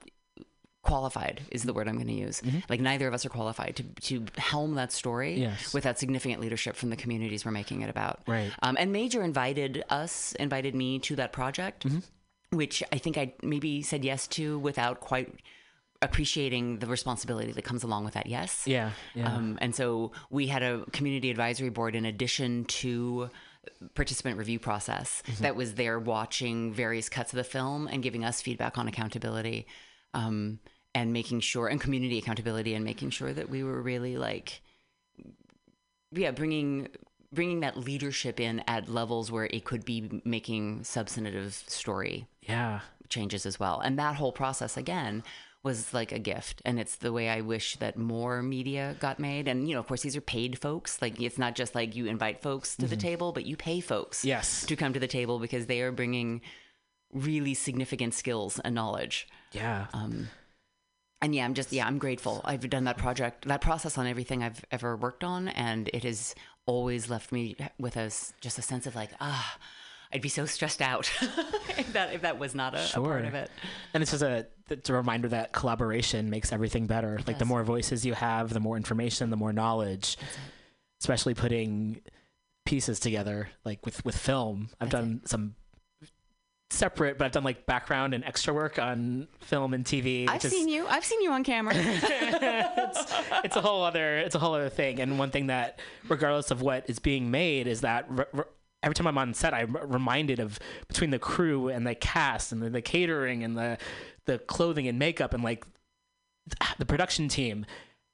[0.86, 2.42] qualified is the word I'm going to use.
[2.70, 5.74] Like, neither of us are qualified to to helm that story Yes.
[5.74, 8.22] without significant leadership from the communities we're making it about.
[8.28, 8.52] Right.
[8.62, 11.86] Um, and Major invited us, invited me to that project,
[12.52, 15.34] which I think I maybe said yes to without quite
[16.02, 18.64] appreciating the responsibility that comes along with that yes.
[18.68, 18.92] Yeah.
[19.16, 19.34] Yeah.
[19.34, 23.30] Um, and so we had a community advisory board in addition to
[23.96, 28.42] participant review process that was there watching various cuts of the film and giving us
[28.42, 29.66] feedback on accountability
[30.14, 30.60] um,
[30.96, 34.62] and making sure and community accountability and making sure that we were really like
[36.12, 36.88] yeah bringing
[37.36, 42.80] bringing that leadership in at levels where it could be making substantive story yeah.
[43.10, 43.82] changes as well.
[43.82, 45.24] And that whole process again
[45.62, 46.62] was like a gift.
[46.64, 49.48] And it's the way I wish that more media got made.
[49.48, 51.02] And, you know, of course, these are paid folks.
[51.02, 54.24] Like, it's not just like you invite folks to the table, but you pay folks
[54.24, 54.66] Yes.
[54.68, 56.42] to come to the table because they are bringing
[57.12, 59.28] really significant skills and knowledge.
[59.52, 59.88] Yeah.
[59.92, 60.30] Um,
[61.22, 62.42] and yeah, I'm just, yeah, I'm grateful.
[62.44, 65.48] I've done that project, that process on everything I've ever worked on.
[65.48, 66.36] And it has
[66.66, 68.12] always left me with a,
[68.42, 69.58] just a sense of like, ah,
[70.14, 71.12] I'd be so stressed out
[71.78, 73.50] if that if that was not a, a part of it.
[73.94, 77.20] And it's just a it's a reminder that collaboration makes everything better.
[77.28, 80.18] like the more voices you have, the more information, the more knowledge.
[81.02, 82.02] Especially putting
[82.66, 84.70] pieces together, like with with film.
[84.80, 85.56] I've That's done some
[86.72, 90.28] separate, but I've done like background and extra work on film and TV.
[90.28, 90.86] I've seen you.
[90.88, 91.74] I've seen you on camera.
[91.78, 93.14] it's,
[93.44, 96.62] it's a whole other it's a whole other thing and one thing that regardless of
[96.62, 98.44] what is being made is that re- re-
[98.84, 102.62] every time i'm on set i'm reminded of between the crew and the cast and
[102.62, 103.78] the, the catering and the
[104.26, 105.66] the clothing and makeup and like
[106.78, 107.66] the production team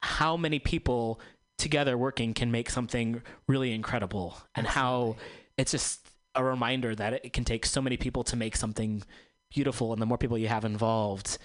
[0.02, 1.20] how many people
[1.58, 5.16] together working can make something really incredible and how
[5.58, 9.04] it's just a reminder that it can take so many people to make something
[9.50, 11.38] beautiful and the more people you have involved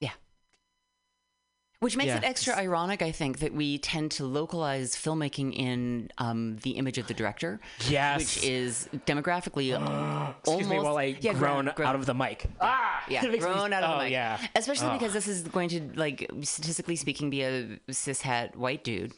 [0.00, 0.10] Yeah.
[1.80, 2.16] Which makes Yeah.
[2.18, 6.96] it extra ironic, I think, that we tend to localize filmmaking in um, the image
[6.96, 7.60] of the director,
[7.90, 9.68] yes which is demographically
[10.46, 12.46] Excuse me while I yeah, groan, grown- out of the mic.
[12.60, 14.12] Ah, yeah, me- out of oh, the mic.
[14.12, 14.38] yeah.
[14.56, 14.92] Especially Oh.
[14.94, 19.12] because this is going to, like, statistically speaking, be a cis cishet white dude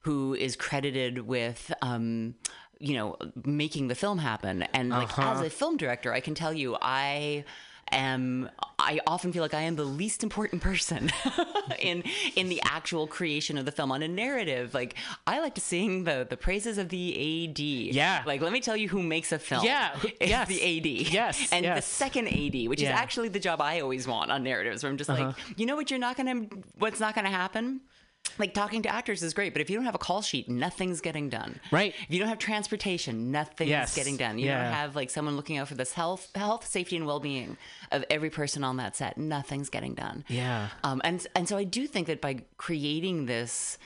[0.00, 2.34] who is credited with um,
[2.78, 4.62] you know, making the film happen.
[4.74, 5.32] And like Uh-huh.
[5.32, 7.44] as a film director, I can tell you, I
[7.92, 11.10] am I often feel like I am the least important person
[11.78, 12.02] in
[12.34, 14.74] in the actual creation of the film on a narrative.
[14.74, 14.94] Like
[15.26, 17.58] I like to sing the the praises of the AD.
[17.60, 18.22] Yeah.
[18.26, 19.64] Like let me tell you who makes a film.
[19.64, 20.48] Yeah, It's yes.
[20.48, 20.86] the AD.
[21.12, 22.94] Yes, And the second AD, which is Yeah.
[22.94, 23.02] Uh-huh.
[23.02, 25.90] actually the job I always want on narratives, where I'm just like, you know what
[25.90, 26.46] you're not gonna
[26.78, 27.80] what's not gonna happen?
[28.38, 31.00] Like talking to actors is great, but if you don't have a call sheet, nothing's
[31.00, 31.58] getting done.
[31.70, 31.94] Right.
[32.02, 33.94] If you don't have transportation, nothing's Yes.
[33.96, 34.38] getting done.
[34.38, 34.64] You Yeah.
[34.64, 37.56] don't have like someone looking out for this health, health, safety, and well-being
[37.92, 39.16] of every person on that set.
[39.16, 40.24] Nothing's getting done.
[40.28, 40.68] Yeah.
[40.84, 43.78] Um, and and so I do think that by creating this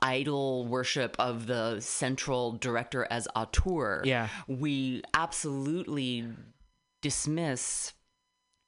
[0.00, 4.28] idol worship of the central director as auteur, Yeah.
[4.46, 6.28] we absolutely
[7.02, 7.94] dismiss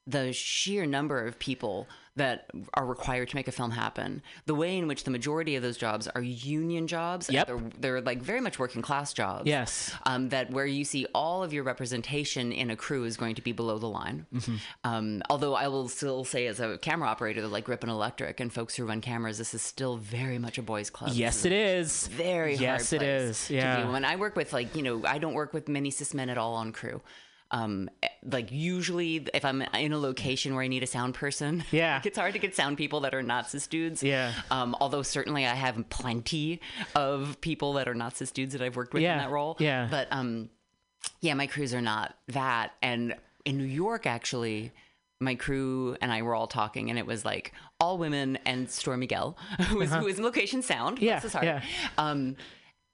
[0.07, 1.87] the sheer number of people
[2.17, 4.23] that are required to make a film happen.
[4.47, 7.31] The way in which the majority of those jobs are union jobs.
[7.31, 7.47] Yep.
[7.47, 9.47] They're, they're like very much working class jobs.
[9.47, 9.95] Yes.
[10.05, 13.43] Um, that where you see all of your representation in a crew is going to
[13.43, 14.27] be below the line.
[14.35, 14.57] Mm-hmm.
[14.85, 18.53] Um, although I will still say, as a camera operator, that like and Electric and
[18.53, 21.13] folks who run cameras, this is still very much a boys' club.
[21.15, 22.09] Yes, it is.
[22.09, 22.61] Very hard.
[22.61, 23.91] Yes, it to Yeah.
[23.91, 26.39] When I work with like you know, I don't work with many cis men at
[26.39, 27.01] all on crew.
[27.53, 27.91] Um,
[28.25, 31.95] like usually, if I'm in a location where I need a sound person, Yeah.
[31.97, 34.03] like, it's hard to get sound people that are not cis dudes.
[34.03, 34.33] Yeah.
[34.51, 36.61] Um, although certainly I have plenty
[36.95, 39.15] of people that are not cis dudes that I've worked with Yeah.
[39.15, 39.57] in that role.
[39.59, 39.89] Yeah.
[39.91, 40.49] But um,
[41.21, 42.73] yeah, my crews are not that.
[42.83, 44.71] And in New York, actually,
[45.19, 49.01] my crew and I were all talking, and it was like all women and Storm
[49.01, 49.37] Miguel,
[49.69, 50.99] who is, was, who was in location sound.
[50.99, 51.05] Uh-huh.
[51.07, 51.45] Yeah, bless his heart.
[51.47, 51.63] yeah.
[51.99, 52.37] Um,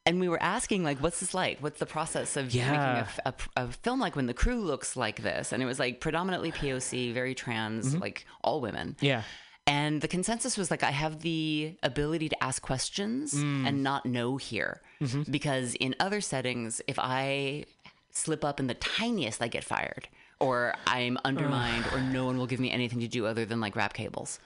[0.07, 1.59] and we were asking, like, what's this like?
[1.61, 3.05] What's the process of Yeah.
[3.25, 5.53] making a film like when the crew looks like this?
[5.53, 7.99] And it was like predominantly POC, very trans, Mm-hmm.
[8.01, 8.97] like all women.
[9.01, 9.23] Yeah.
[9.67, 13.67] And the consensus was like, I have the ability to ask questions Mm.
[13.67, 14.81] and not know here.
[15.01, 15.31] Mm-hmm.
[15.31, 17.65] Because in other settings, if I
[18.13, 22.47] slip up in the tiniest, I get fired, or I'm undermined, or no one will
[22.47, 24.39] give me anything to do other than like wrap cables.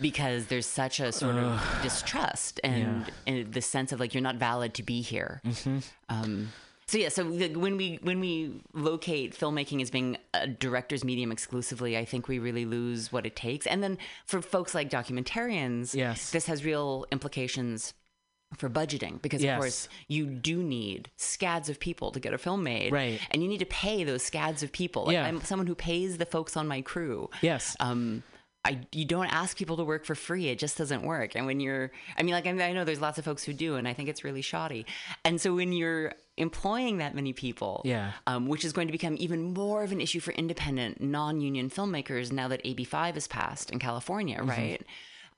[0.00, 4.36] Because there's such a sort of distrust and, and the sense of like you're not
[4.36, 5.40] valid to be here.
[5.44, 5.78] Mm-hmm.
[6.08, 6.52] Um,
[6.86, 11.30] so yeah, so the, when we when we locate filmmaking as being a director's medium
[11.30, 13.66] exclusively, I think we really lose what it takes.
[13.66, 16.30] And then for folks like documentarians, Yes.
[16.30, 17.92] this has real implications
[18.56, 19.56] for budgeting because Yes.
[19.56, 23.20] of course you do need scads of people to get a film made, Right.
[23.32, 25.04] And you need to pay those scads of people.
[25.04, 25.26] Like, Yeah.
[25.26, 27.28] I'm someone who pays the folks on my crew.
[27.42, 27.76] Yes.
[27.80, 28.22] Um,
[28.68, 30.48] I, you don't ask people to work for free.
[30.48, 31.34] It just doesn't work.
[31.36, 33.76] And when you're, I mean, like, I, I know there's lots of folks who do,
[33.76, 34.86] and I think it's really shoddy.
[35.24, 38.12] And so when you're employing that many people, Yeah.
[38.26, 42.30] um, which is going to become even more of an issue for independent, non-union filmmakers
[42.30, 44.48] now that AB5 is passed in California, Mm-hmm.
[44.50, 44.82] right?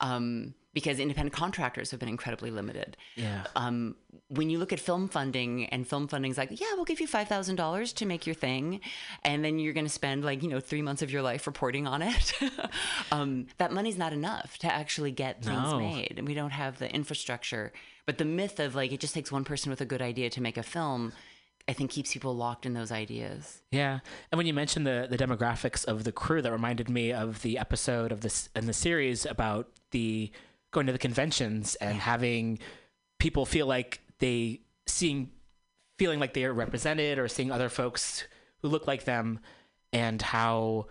[0.01, 2.95] Um, because independent contractors have been incredibly limited.
[3.15, 3.43] Yeah.
[3.55, 3.95] Um,
[4.29, 7.27] when you look at film funding and film funding's like, yeah, we'll give you five
[7.27, 8.79] thousand dollars to make your thing,
[9.23, 11.87] and then you're going to spend like you know three months of your life reporting
[11.87, 12.33] on it.
[13.11, 15.79] um, that money's not enough to actually get things No.
[15.79, 17.71] made, and we don't have the infrastructure.
[18.05, 20.41] But the myth of like it just takes one person with a good idea to
[20.41, 21.11] make a film,
[21.67, 23.61] I think keeps people locked in those ideas.
[23.71, 23.99] Yeah,
[24.31, 27.57] and when you mentioned the the demographics of the crew, that reminded me of the
[27.57, 30.31] episode of this in the series about the
[30.71, 32.59] going to the conventions and having
[33.19, 35.29] people feel like they seeing
[35.99, 38.23] feeling like they are represented or seeing other folks
[38.61, 39.39] who look like them,
[39.93, 40.87] and how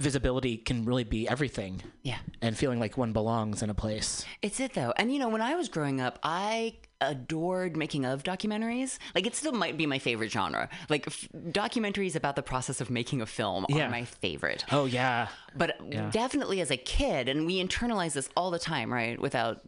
[0.00, 2.18] visibility can really be everything, Yeah.
[2.40, 4.24] and feeling like one belongs in a place.
[4.42, 4.92] It's it though.
[4.96, 8.98] And you know, when I was growing up, I adored making of documentaries.
[9.14, 10.68] Like it still might be my favorite genre.
[10.88, 13.86] Like f- documentaries about the process of making a film Yeah.
[13.86, 14.64] are my favorite.
[14.72, 15.78] Oh yeah, But
[16.10, 19.20] definitely as a kid, and we internalize this all the time, right?
[19.20, 19.60] Without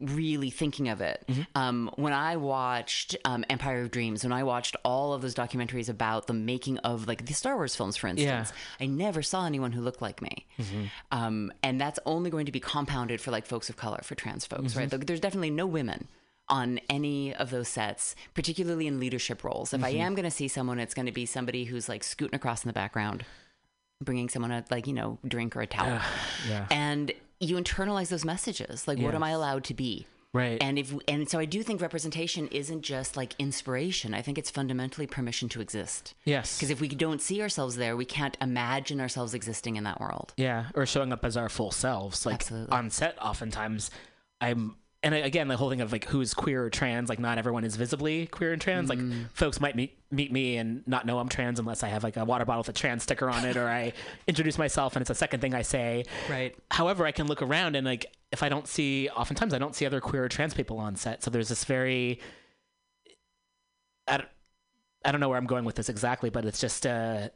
[0.00, 1.24] really thinking of it.
[1.28, 1.42] Mm-hmm.
[1.56, 5.88] Um, when I watched um, Empire of Dreams, when I watched all of those documentaries
[5.88, 9.72] about the making of like the Star Wars films, for instance, I never saw anyone
[9.72, 10.46] who looked like me.
[10.58, 10.82] Mm-hmm.
[11.10, 14.46] Um, and that's only going to be compounded for like folks of color, for trans
[14.46, 14.78] folks, Mm-hmm.
[14.96, 15.06] right?
[15.06, 16.06] There's definitely no women
[16.50, 19.72] on any of those sets, particularly in leadership roles.
[19.74, 20.00] If I Mm-hmm.
[20.02, 22.68] am going to see someone, it's going to be somebody who's like scooting across in
[22.68, 23.24] the background,
[24.02, 26.00] bringing someone a like you know drink or a towel,
[26.48, 26.66] yeah.
[26.70, 28.88] and you internalize those messages.
[28.88, 30.06] Like, what am I allowed to be?
[30.34, 30.62] right.
[30.62, 34.12] And if and so I do think representation isn't just like inspiration.
[34.14, 36.14] I think it's fundamentally permission to exist.
[36.24, 40.00] yes, Because if we don't see ourselves there, we can't imagine ourselves existing in that
[40.00, 40.34] world.
[40.36, 42.26] Yeah, or showing up as our full selves.
[42.26, 42.72] Like Absolutely.
[42.76, 43.90] on set, oftentimes,
[44.40, 44.76] I'm.
[45.02, 47.76] And again, the whole thing of like who's queer or trans, like not everyone is
[47.76, 48.88] visibly queer and trans.
[48.88, 48.98] Like
[49.32, 52.24] folks might meet meet me and not know I'm trans unless I have like a
[52.24, 53.92] water bottle with a trans sticker on it, or I
[54.26, 56.04] introduce myself and it's the second thing I say.
[56.28, 56.56] Right.
[56.72, 59.86] However, I can look around and like if I don't see, oftentimes I don't see
[59.86, 61.22] other queer or trans people on set.
[61.22, 62.20] So there's this very,
[64.06, 64.28] I don't-
[65.04, 67.28] I don't know where I'm going with this exactly, but it's just uh,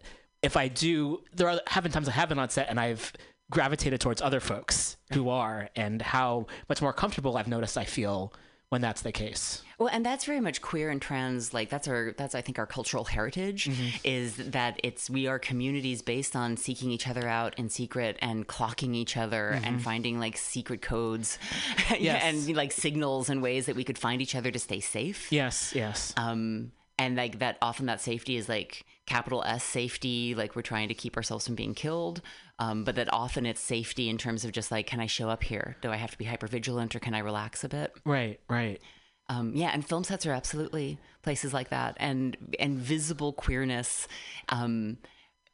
[0.43, 3.13] if I do, there are have been times I have been on set and I've
[3.51, 8.32] gravitated towards other folks who are, and how much more comfortable I've noticed I feel
[8.70, 9.62] when that's the case.
[9.78, 11.53] Well, and that's very much queer and trans.
[11.53, 13.68] Like that's our that's I think our cultural heritage
[14.05, 18.47] is that it's we are communities based on seeking each other out in secret and
[18.49, 21.38] clocking each other and finding like secret codes
[21.99, 22.22] Yes.
[22.24, 25.30] and like signals and ways that we could find each other to stay safe.
[25.30, 30.55] Yes, yes, Um, and like that often that safety is like capital S safety, like
[30.55, 32.22] we're trying to keep ourselves from being killed.
[32.59, 35.42] Um, but that often it's safety in terms of just like, can I show up
[35.42, 35.76] here?
[35.82, 37.92] Do I have to be hyper vigilant or can I relax a bit?
[38.05, 38.80] right, right.
[39.28, 44.09] Um, yeah, and film sets are absolutely places like that, and and visible queerness
[44.48, 44.98] um,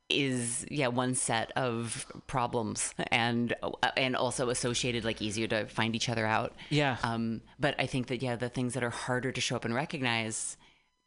[0.08, 5.94] is yeah one set of problems, and uh, and also associated like easier to find
[5.94, 6.54] each other out.
[6.70, 6.96] Yeah.
[7.02, 9.74] Um, but I think that yeah, the things that are harder to show up and
[9.74, 10.56] recognize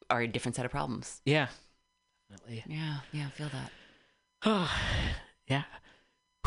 [0.10, 1.22] are a different set of problems.
[1.26, 1.48] Yeah.
[2.32, 2.64] Definitely.
[2.68, 3.72] Yeah, yeah, I feel that.
[4.46, 4.72] Oh,
[5.48, 5.64] Yeah.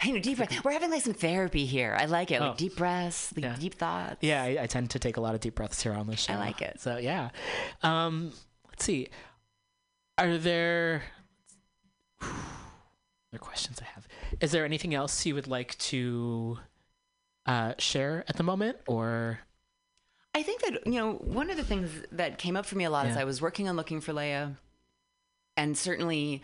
[0.00, 0.64] I know, deep breath.
[0.64, 1.96] We're having like some therapy here.
[1.98, 2.40] I like it.
[2.40, 2.54] Like Oh.
[2.56, 3.56] deep breaths, like Yeah.
[3.58, 4.16] deep thoughts.
[4.20, 6.34] Yeah, I, I tend to take a lot of deep breaths here on this show.
[6.34, 6.80] I like it.
[6.80, 7.30] So yeah.
[7.82, 8.32] Um,
[8.68, 9.08] let's see.
[10.16, 11.02] Are there
[12.22, 14.06] other questions I have?
[14.40, 16.58] Is there anything else you would like to
[17.46, 19.40] uh, share at the moment, or
[20.34, 22.90] I think that you know one of the things that came up for me a
[22.90, 24.56] lot as I was working on looking for Leia,
[25.58, 26.42] and certainly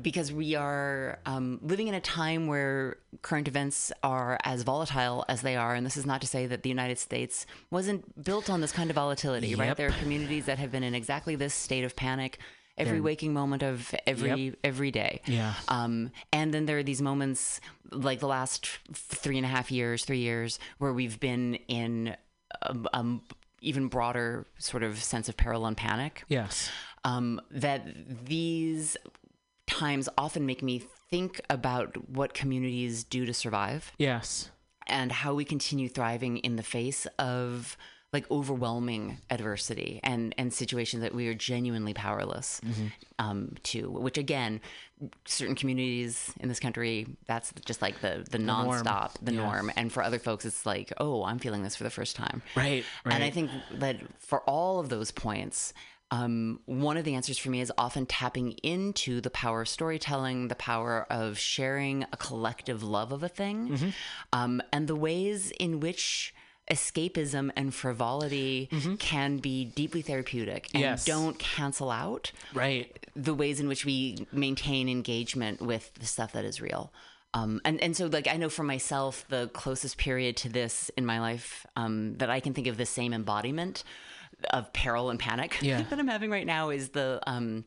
[0.00, 5.42] because we are um, living in a time where current events are as volatile as
[5.42, 8.60] they are, and this is not to say that the United States wasn't built on
[8.60, 9.76] this kind of volatility, right?
[9.76, 12.38] There are communities that have been in exactly this state of panic
[12.76, 15.20] every waking moment of every every day.
[15.26, 15.54] Yeah.
[15.68, 17.60] Um, and then there are these moments
[17.92, 22.16] like the last three and a half years, three years, where we've been in
[22.62, 23.22] a, um,
[23.60, 26.24] even broader sort of sense of peril and panic.
[26.28, 26.70] yes,
[27.04, 27.86] Um, that
[28.24, 28.96] these
[29.66, 30.78] times often make me
[31.10, 34.50] think about what communities do to survive yes,
[34.86, 37.76] and how we continue thriving in the face of
[38.12, 42.60] like overwhelming adversity and and situations that we are genuinely powerless
[43.18, 43.90] um, to.
[43.90, 44.60] Which again,
[45.26, 48.68] certain communities in this country, that's just like the the, norm.
[48.84, 49.40] nonstop, the Yeah.
[49.44, 49.72] norm.
[49.76, 52.40] And for other folks, it's like, oh, I'm feeling this for the first time.
[52.54, 53.14] right, right.
[53.14, 55.74] And I think that for all of those points,
[56.10, 60.48] um, one of the answers for me is often tapping into the power of storytelling,
[60.48, 63.88] the power of sharing a collective love of a thing, Mm-hmm.
[64.32, 66.34] um, and the ways in which
[66.70, 70.92] escapism and frivolity can be deeply therapeutic and Mm-hmm.
[70.92, 71.04] Yes.
[71.04, 73.06] don't cancel out right.
[73.16, 76.92] the ways in which we maintain engagement with the stuff that is real.
[77.34, 81.04] Um, and, and so like I know for myself, the closest period to this in
[81.04, 83.82] my life um, that I can think of the same embodiment
[84.50, 85.82] of peril and panic Yeah.
[85.82, 87.64] that I'm having right now is the um,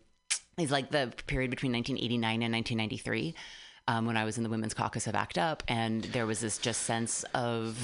[0.58, 3.36] is like the period between 1989 and 1993
[3.88, 6.58] um, when I was in the Women's Caucus of ACT UP, and there was this
[6.58, 7.78] just sense of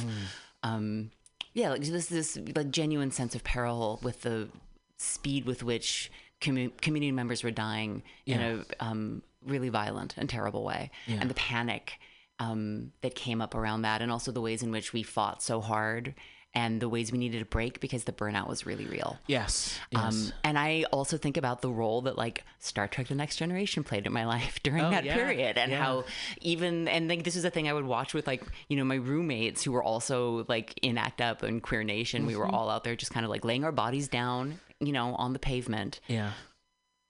[0.63, 1.11] um,
[1.53, 4.49] yeah, like this this like genuine sense of peril with the
[4.97, 10.63] speed with which commu- community members were dying in a um, really violent and terrible
[10.63, 11.93] way, and the panic
[12.39, 15.61] um, that came up around that, and also the ways in which we fought so
[15.61, 16.15] hard,
[16.55, 19.17] and the ways we needed a break because the burnout was really real.
[19.27, 20.01] Yes, yes.
[20.03, 23.83] Um, and I also think about the role that like Star Trek: The Next Generation
[23.83, 25.83] played in my life during Oh, that yeah, period, and yeah.
[25.83, 26.03] how
[26.41, 28.95] even and like this is a thing I would watch with like you know my
[28.95, 32.25] roommates who were also like in ACT UP and Queer Nation.
[32.25, 32.55] We were Mm-hmm.
[32.55, 35.39] all out there just kind of like laying our bodies down, you know, on the
[35.39, 36.31] pavement, yeah,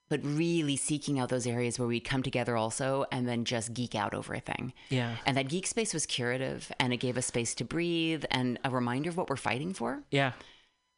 [0.10, 3.96] but really seeking out those areas where we'd come together also and then just geek
[3.96, 4.74] out over a thing.
[4.90, 8.60] yeah, And that geek space was curative, and it gave us space to breathe and
[8.64, 10.04] a reminder of what we're fighting for.
[10.12, 10.34] yeah,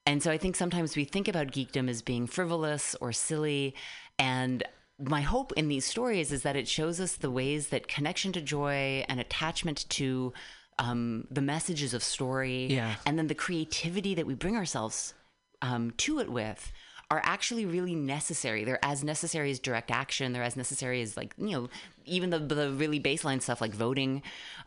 [0.06, 3.74] And so I think sometimes we think about geekdom as being frivolous or silly.
[4.20, 4.64] And
[5.00, 8.42] my hope in these stories is that it shows us the ways that connection to
[8.42, 10.34] joy and attachment to
[10.80, 12.96] um, the messages of story Yeah.
[13.06, 15.14] and then the creativity that we bring ourselves
[15.62, 16.72] um, to it with
[17.12, 18.64] are actually really necessary.
[18.64, 20.34] They're as necessary as direct action.
[20.34, 21.70] They're as necessary as like you know
[22.06, 24.22] even the the really baseline stuff like voting,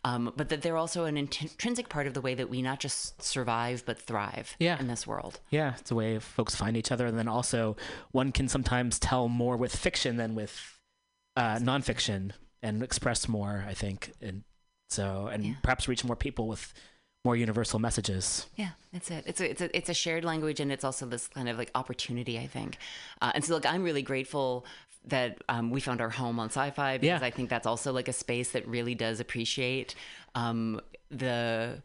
[0.05, 2.81] um, but that they're also an int- intrinsic part of the way that we not
[2.81, 4.79] just survive but thrive Yeah.
[4.79, 5.41] in this world.
[5.51, 5.75] yeah.
[5.79, 7.77] It's a way folks find each other, and then also
[8.13, 10.79] one can sometimes tell more with fiction than with
[11.37, 12.33] uh, nonfiction,
[12.63, 13.65] and express more.
[13.69, 14.43] I think, and
[14.91, 15.55] so and Yeah.
[15.63, 16.73] perhaps reach more people with
[17.25, 18.47] more universal messages.
[18.57, 19.25] Yeah, that's it.
[19.27, 21.71] It's a, it's a it's a shared language, and it's also this kind of like
[21.75, 22.79] opportunity, I think.
[23.21, 24.65] Uh, and so, look, I'm really grateful
[25.07, 27.27] that um, we found our home on Syfy because Yeah.
[27.27, 29.95] I think that's also like a space that really does appreciate
[30.35, 31.83] um, the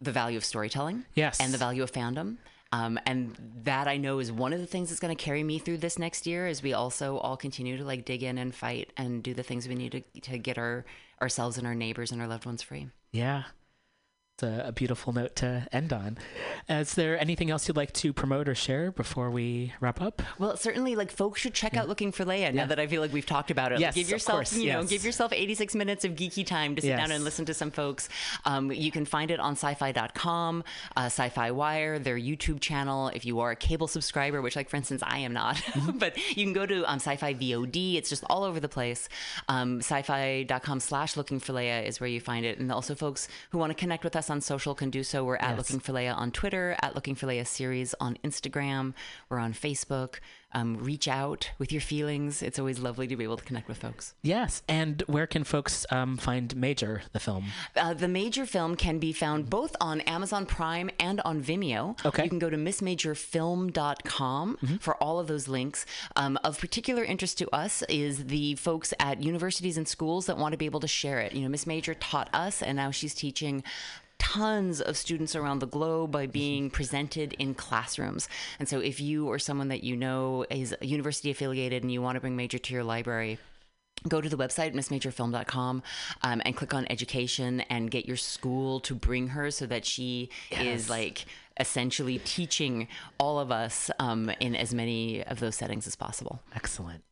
[0.00, 1.40] the value of storytelling Yes.
[1.40, 2.36] and the value of fandom.
[2.72, 5.58] Um, and that I know is one of the things that's going to carry me
[5.58, 8.92] through this next year as we also all continue to like dig in and fight
[8.96, 10.84] and do the things we need to, to get our
[11.22, 12.88] ourselves and our neighbors and our loved ones free.
[13.12, 13.44] Yeah.
[14.36, 16.18] It's a, a, beautiful note to end on.
[16.68, 20.20] Is there anything else you'd like to promote or share before we wrap up?
[20.38, 21.80] Well, certainly, like folks should check yeah.
[21.80, 22.40] out Looking for Leia.
[22.40, 22.50] Yeah.
[22.50, 24.64] Now that I feel like we've talked about it, yes, like, give yourself, course, you
[24.64, 24.74] yes.
[24.74, 27.00] know, give yourself 86 minutes of geeky time to sit yes.
[27.00, 28.10] down and listen to some folks.
[28.44, 30.64] Um, you can find it on Syfy.com,
[30.94, 33.08] uh, Syfy Wire, their YouTube channel.
[33.08, 35.96] If you are a cable subscriber, which, like for instance, I am not, mm-hmm.
[35.96, 37.94] but you can go to um, Syfy VOD.
[37.94, 39.08] It's just all over the place.
[39.48, 43.70] Um, Syfy.com/slash Looking for Leia is where you find it, and also folks who want
[43.70, 45.24] to connect with us on social can do so.
[45.24, 45.58] We're at yes.
[45.58, 48.94] Looking for Leia on Twitter, at Looking for Leia series on Instagram.
[49.28, 50.16] We're on Facebook.
[50.52, 52.42] Um, reach out with your feelings.
[52.42, 54.14] It's always lovely to be able to connect with folks.
[54.22, 54.62] Yes.
[54.68, 57.46] And where can folks um, find Major, the film?
[57.76, 62.02] Uh, the Major film can be found both on Amazon Prime and on Vimeo.
[62.06, 62.24] Okay.
[62.24, 64.76] You can go to missmajorfilm.com mm-hmm.
[64.76, 65.84] for all of those links.
[66.14, 70.52] Um, of particular interest to us is the folks at universities and schools that want
[70.52, 71.34] to be able to share it.
[71.34, 73.62] You know, Miss Major taught us, and now she's teaching
[74.18, 78.28] tons of students around the globe by being presented in classrooms.
[78.58, 82.16] And so if you or someone that you know is university affiliated and you want
[82.16, 83.38] to bring major to your library,
[84.08, 85.82] go to the website missmajorfilm.com
[86.22, 90.30] um, and click on education and get your school to bring her so that she
[90.50, 90.62] yes.
[90.62, 91.24] is like
[91.58, 92.86] essentially teaching
[93.18, 97.02] all of us um, in as many of those settings as possible excellent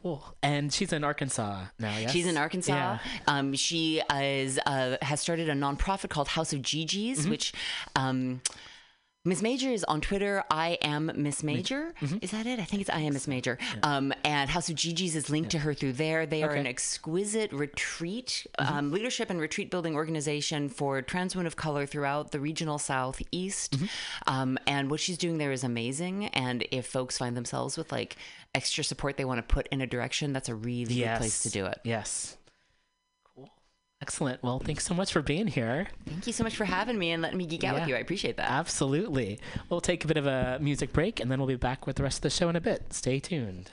[0.00, 0.24] Cool.
[0.42, 1.96] And she's in Arkansas now.
[1.98, 2.12] Yes.
[2.12, 2.72] She's in Arkansas.
[2.72, 2.98] Yeah.
[3.26, 7.30] Um, she is uh, has started a nonprofit called House of GG's, mm-hmm.
[7.30, 7.52] which.
[7.94, 8.40] Um,
[9.24, 10.42] Miss Major is on Twitter.
[10.50, 11.94] I am Miss Major.
[12.00, 12.18] Mm-hmm.
[12.22, 12.58] Is that it?
[12.58, 13.56] I think it's I am Miss Major.
[13.60, 13.96] Yeah.
[13.96, 15.60] Um, and House of GG's is linked yeah.
[15.60, 16.26] to her through there.
[16.26, 16.58] They are okay.
[16.58, 18.76] an exquisite retreat, mm-hmm.
[18.76, 23.76] um, leadership and retreat building organization for trans women of color throughout the regional Southeast.
[23.76, 23.86] Mm-hmm.
[24.26, 26.26] Um, and what she's doing there is amazing.
[26.28, 28.16] And if folks find themselves with like
[28.56, 31.18] extra support they want to put in a direction, that's a really yes.
[31.18, 31.78] good place to do it.
[31.84, 32.38] Yes.
[34.02, 34.42] Excellent.
[34.42, 35.86] Well, thanks so much for being here.
[36.06, 37.94] Thank you so much for having me and letting me geek out yeah, with you.
[37.94, 38.50] I appreciate that.
[38.50, 39.38] Absolutely.
[39.70, 42.02] We'll take a bit of a music break and then we'll be back with the
[42.02, 42.92] rest of the show in a bit.
[42.92, 43.70] Stay tuned.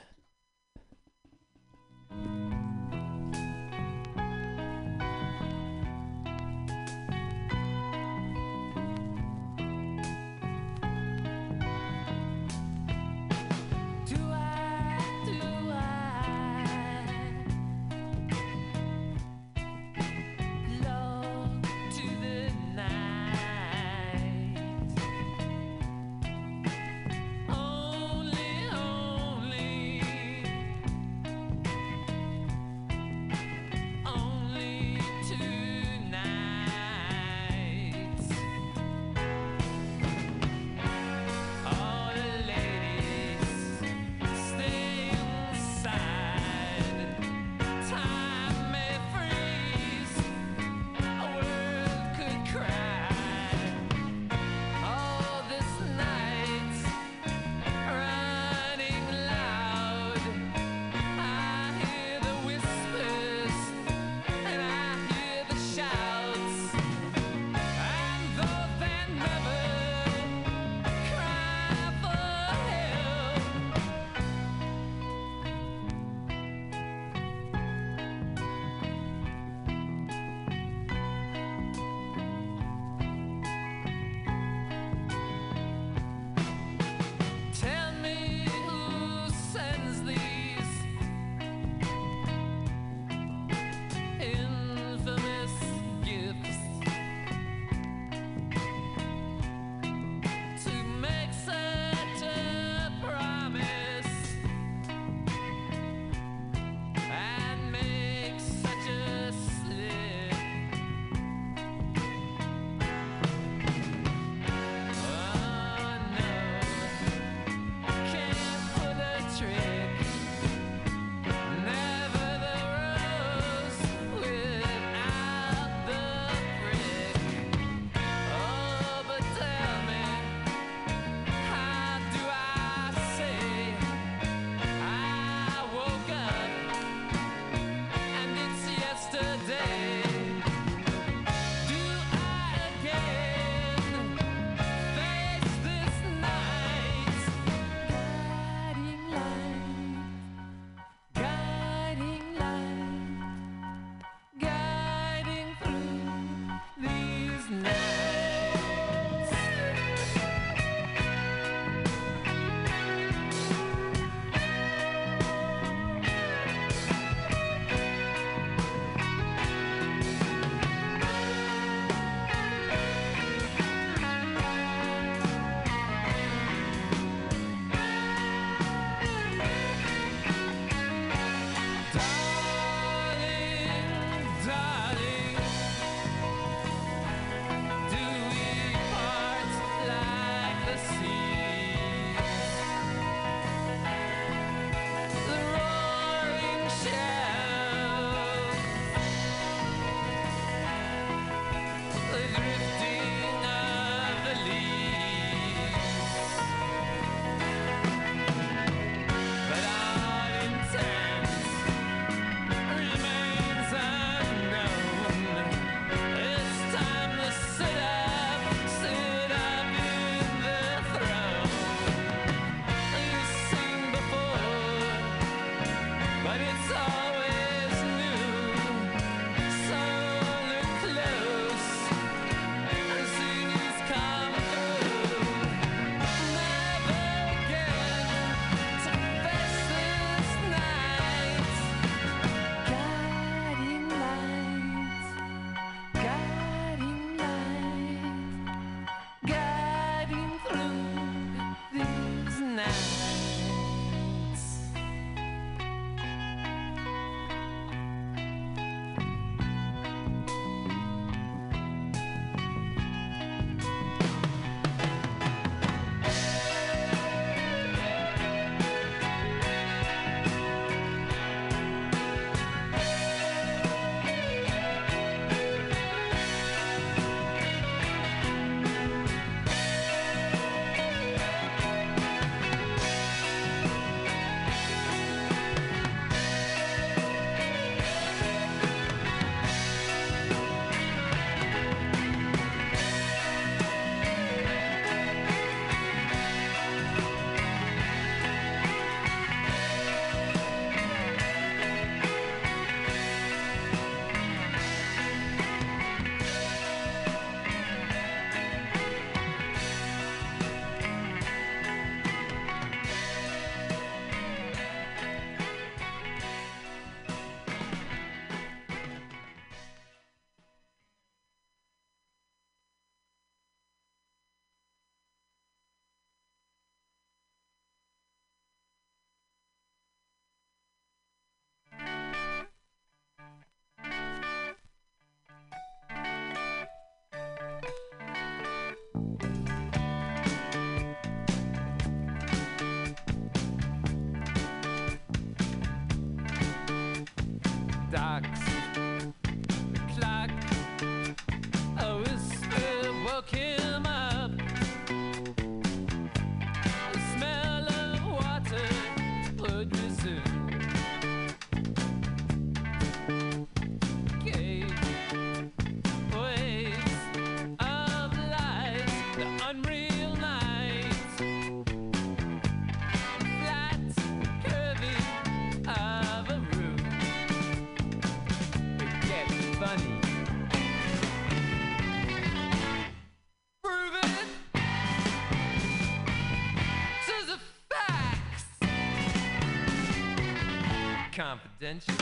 [391.60, 391.99] Now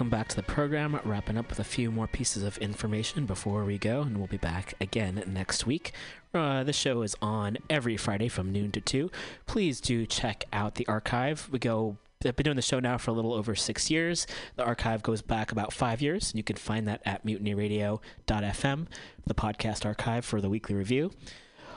[0.00, 0.98] welcome back to the program.
[1.04, 4.38] Wrapping up with a few more pieces of information before we go, and we'll be
[4.38, 5.92] back again next week.
[6.32, 9.10] Uh, the show is on every Friday from noon to 2.
[9.44, 11.50] Please do check out the archive.
[11.52, 11.98] We go.
[12.24, 14.26] I've been doing the show now for a little over six years.
[14.56, 18.86] The archive goes back about five years, and you can find that at mutinyradio.fm,
[19.26, 21.10] the podcast archive for the weekly review.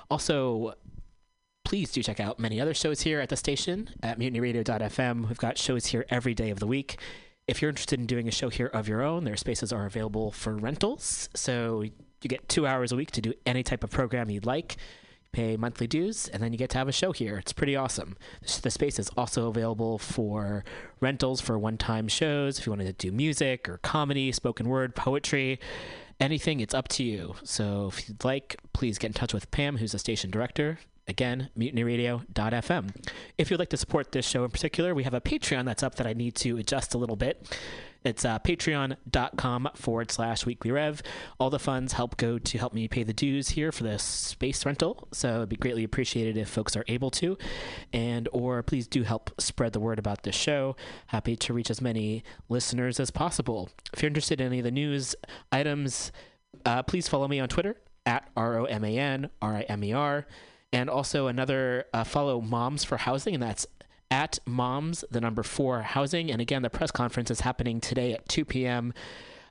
[0.10, 0.76] Also,
[1.66, 5.28] please do check out many other shows here at the station at mutinyradio.fm.
[5.28, 6.98] We've got shows here every day of the week.
[7.46, 10.32] If you're interested in doing a show here of your own, their spaces are available
[10.32, 11.28] for rentals.
[11.36, 11.92] So you
[12.22, 14.78] get two hours a week to do any type of program you'd like.
[15.26, 17.38] You pay monthly dues, and then you get to have a show here.
[17.38, 18.16] It's pretty awesome.
[18.62, 20.64] The space is also available for
[21.02, 22.60] rentals for one time shows.
[22.60, 25.60] If you wanted to do music or comedy, spoken word, poetry,
[26.22, 27.36] anything, it's up to you.
[27.44, 30.80] So if you'd like, please get in touch with Pam, who's the station director.
[31.08, 32.96] Again, mutinyradio.fm.
[33.38, 35.96] If you'd like to support this show in particular, we have a Patreon that's up
[35.96, 37.58] that I need to adjust a little bit.
[38.04, 41.02] It's uh, patreon.com forward slash weekly rev.
[41.40, 44.66] All the funds help go to help me pay the dues here for the space
[44.66, 45.08] rental.
[45.14, 47.38] So it'd be greatly appreciated if folks are able to.
[47.94, 50.76] And or please do help spread the word about this show.
[51.08, 53.70] Happy to reach as many listeners as possible.
[53.94, 55.16] If you're interested in any of the news
[55.52, 56.12] items,
[56.66, 59.84] uh, please follow me on Twitter at R O M A N R I M
[59.84, 60.28] E R.
[60.74, 63.66] And also another uh, follow Moms for Housing, and that's
[64.14, 66.32] at Moms, the number four housing.
[66.32, 68.94] And again, the press conference is happening today at 2 p.m.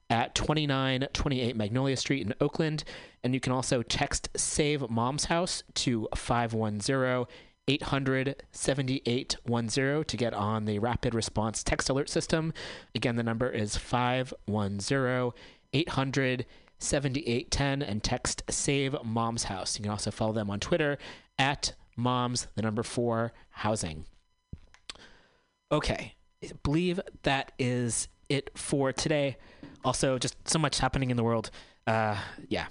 [0.09, 2.85] at 2928 Magnolia Street in Oakland.
[3.25, 7.27] And you can also text Save Mom's House to 510
[7.69, 12.53] 800 7810 to get on the rapid response text alert system.
[12.95, 15.33] Again, the number is 510
[15.73, 16.47] 800
[16.83, 19.79] 7810 and text save mom's house.
[19.79, 20.99] You can also follow them on twitter
[21.39, 24.05] at moms the number four housing.
[25.71, 29.37] Okay i believe that is it for today.
[29.85, 31.51] Also just so much happening in the world.
[31.87, 32.17] Uh
[32.49, 32.67] yeah.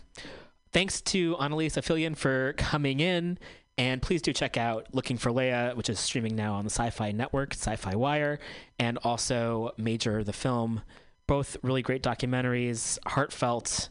[0.72, 3.38] Thanks to Annalise Ophelian for coming in
[3.78, 7.14] and please do check out Looking for Leia, which is streaming now on the Syfy
[7.14, 8.40] Network, Syfy Wire,
[8.78, 10.82] and also Major the Film.
[11.28, 13.90] Both really great documentaries, heartfelt,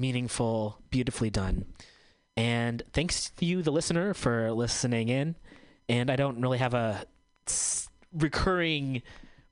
[0.00, 1.66] meaningful, beautifully done.
[2.36, 5.36] And thanks to you, the listener, for listening in.
[5.88, 7.04] And I don't really have a
[8.12, 9.02] recurring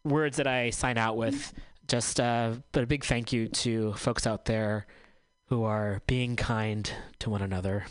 [0.04, 1.52] words that I sign out with.
[1.86, 4.86] Just, uh, but a big thank you to folks out there
[5.46, 7.86] who are being kind to one another.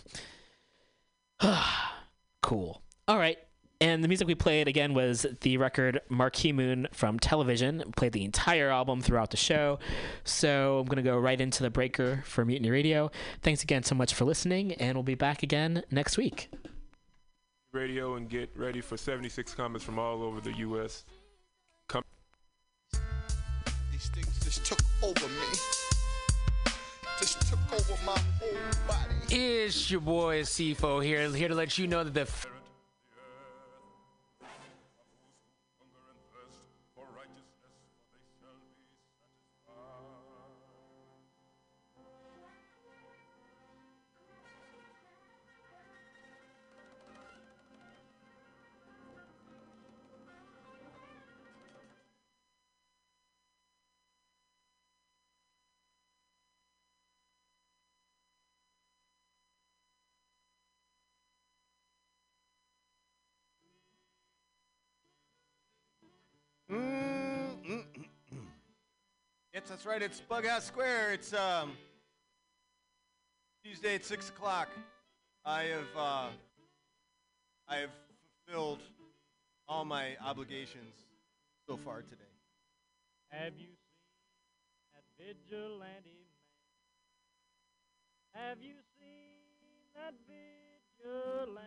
[2.41, 2.81] cool.
[3.07, 3.37] All right.
[3.79, 7.83] And the music we played again was the record Marquee Moon from Television.
[7.85, 9.77] We played the entire album throughout the show.
[10.23, 13.11] So I'm going to go right into the breaker for Mutiny Radio.
[13.43, 16.49] Thanks again so much for listening, and we'll be back again next week.
[17.71, 21.05] radio and get ready for 76 comments from all over the U.S.
[23.91, 25.57] These things just took over me.
[27.19, 29.35] Just took over my whole body.
[29.35, 32.45] It's your boy CFO here, here to let you know that the f-
[69.57, 70.03] Yes, that's right.
[70.03, 71.13] It's Bug Bughouse Square.
[71.13, 71.71] It's um,
[73.65, 74.69] Tuesday at six o'clock.
[75.43, 76.27] I have uh,
[77.67, 77.89] I have
[78.45, 78.83] fulfilled
[79.67, 80.93] all my obligations
[81.67, 82.35] so far today.
[83.29, 86.27] Have you seen that vigilante
[88.35, 88.49] man?
[88.49, 89.41] Have you seen
[89.95, 90.13] that
[91.01, 91.57] vigilante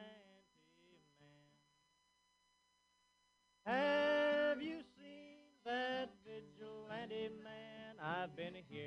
[3.67, 3.75] man?
[3.75, 7.70] Have you seen that vigilante man?
[8.03, 8.87] I've been hearing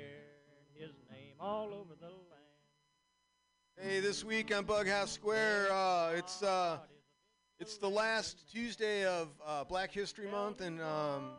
[0.74, 2.18] his name all over the land.
[3.76, 6.78] Hey, this week on Bughouse Square, uh, it's uh,
[7.60, 11.30] it's the last Tuesday of uh, Black History Month, and um,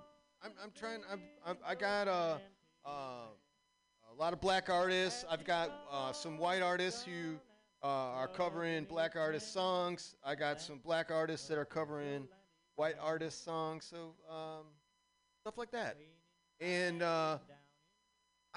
[0.41, 1.01] I'm, I'm trying.
[1.11, 2.37] I'm, I'm, I got uh,
[2.85, 2.89] uh,
[4.09, 5.25] a lot of black artists.
[5.29, 7.37] I've got uh, some white artists who
[7.83, 10.15] are covering black artist songs.
[10.23, 12.29] I got some black artists that are covering
[12.77, 13.85] white artist songs.
[13.85, 14.63] So um,
[15.41, 15.97] stuff like that.
[16.61, 17.39] And uh,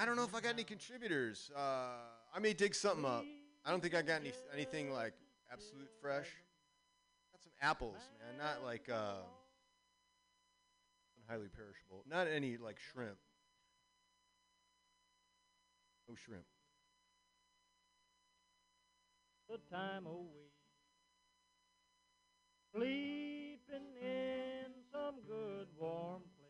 [0.01, 1.51] I don't know if I got any contributors.
[1.57, 1.89] Uh,
[2.33, 3.25] I may dig something up.
[3.67, 5.13] I don't think I got any anything like
[5.53, 6.29] absolute fresh.
[7.33, 8.39] Got some apples, man.
[8.39, 9.23] Not like uh,
[11.29, 12.05] highly perishable.
[12.09, 13.19] Not any like shrimp.
[16.09, 16.45] No shrimp.
[19.49, 20.53] the time away.
[22.75, 26.49] Sleeping in some good warm place.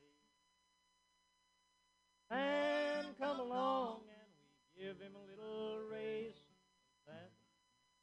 [2.31, 2.88] And
[3.21, 4.29] come along and
[4.77, 6.39] we give him a little race.
[7.07, 7.35] That's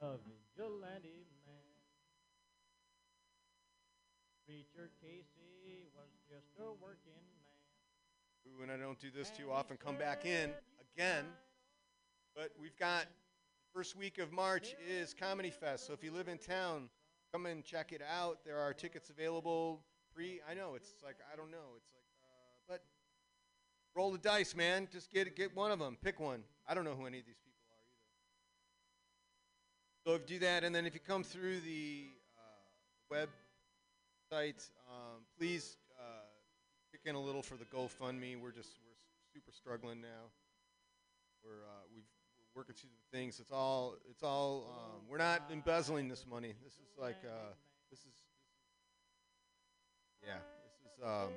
[0.01, 1.55] a vigilante man.
[4.45, 7.55] Preacher Casey was just a working man.
[8.47, 9.77] Ooh, and I don't do this too often.
[9.77, 10.51] Come back in
[10.93, 11.25] again.
[12.35, 13.05] But we've got
[13.73, 15.87] first week of March is Comedy Fest.
[15.87, 16.89] So if you live in town,
[17.31, 18.39] come and check it out.
[18.45, 19.81] There are tickets available.
[20.13, 20.41] Free.
[20.49, 21.75] I know it's like I don't know.
[21.77, 22.04] It's like, but
[23.95, 24.87] roll the dice, man.
[24.91, 25.97] Just get get one of them.
[26.03, 26.43] Pick one.
[26.67, 27.79] I don't know who any of these people are
[30.11, 30.17] either.
[30.17, 32.05] So if you do that, and then if you come through the
[32.37, 36.27] uh, website, um, please uh,
[36.91, 38.39] kick in a little for the GoFundMe.
[38.39, 38.99] We're just we're
[39.33, 40.29] super struggling now.
[41.43, 42.03] We're uh, we've
[42.37, 43.39] we're working through the things.
[43.39, 46.53] It's all it's all um, we're not embezzling this money.
[46.63, 47.53] This is like uh,
[47.89, 48.13] this is
[50.21, 50.39] yeah
[50.83, 51.29] this is um,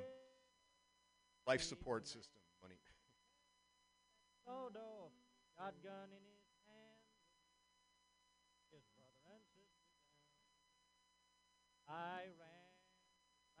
[1.47, 2.38] life support system
[4.49, 5.13] Dodo,
[5.53, 7.05] shotgun in his hand,
[8.73, 10.25] his brother and sister down.
[11.85, 12.73] I ran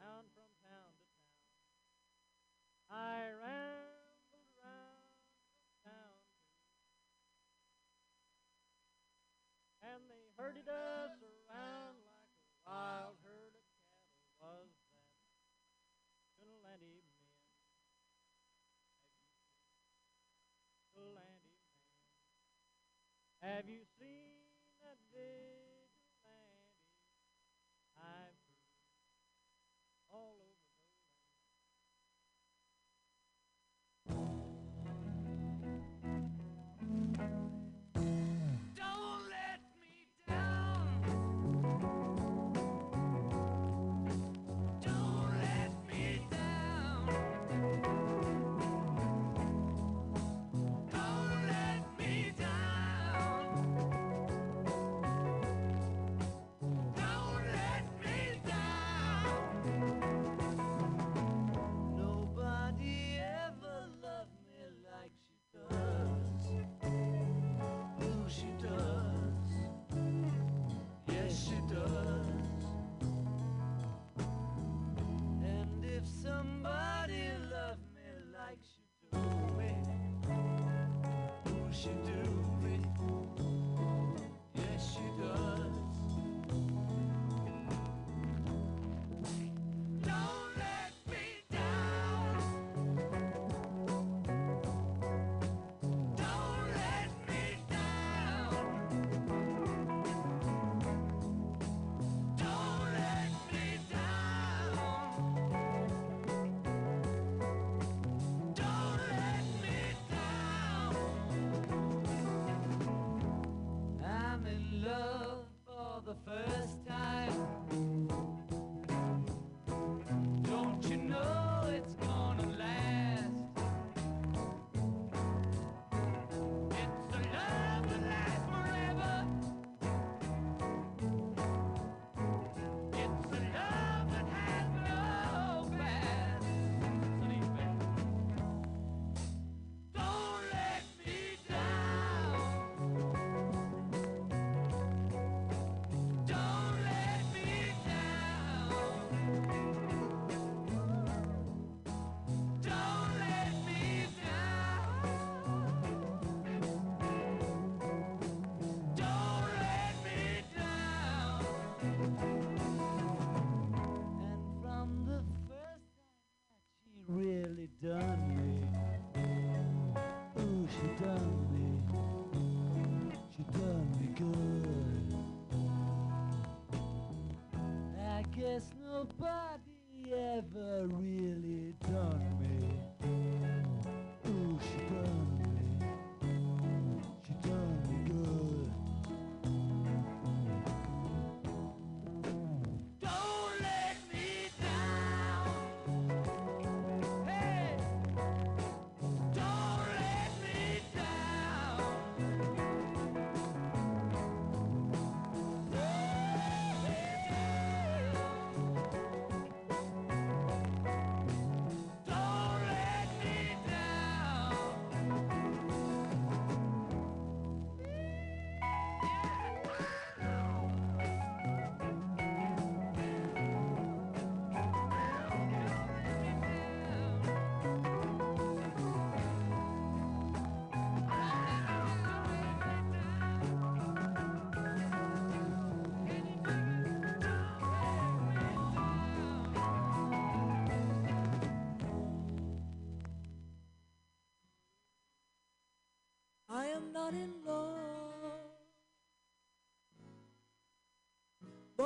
[0.01, 1.53] round from town to town.
[2.89, 6.25] I rambled round from town to town.
[9.85, 13.18] and they herded us around like a wild
[23.41, 23.79] Have you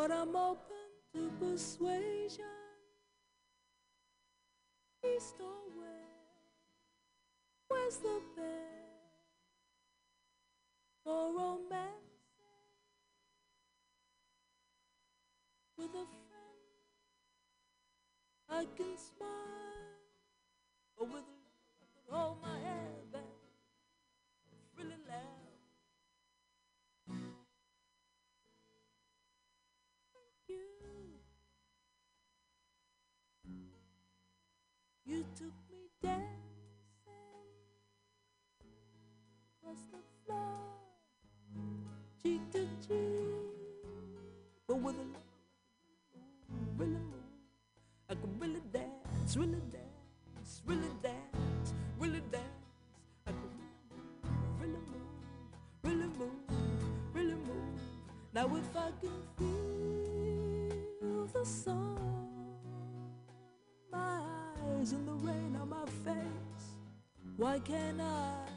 [0.07, 0.57] but I'm open
[1.13, 2.52] to persuasion.
[39.73, 40.59] Across the floor,
[42.21, 42.99] cheek to cheek,
[44.67, 45.23] but with a love
[46.77, 47.29] really move.
[48.09, 52.43] I could really dance, really dance, really dance, really dance.
[53.27, 53.51] I could
[54.59, 55.09] really move,
[55.83, 56.29] really move,
[57.13, 57.81] really move.
[58.33, 59.11] Now if I can
[60.99, 61.97] feel the sun
[63.91, 64.21] my
[64.77, 66.75] eyes and the rain on my face,
[67.37, 68.52] why can't I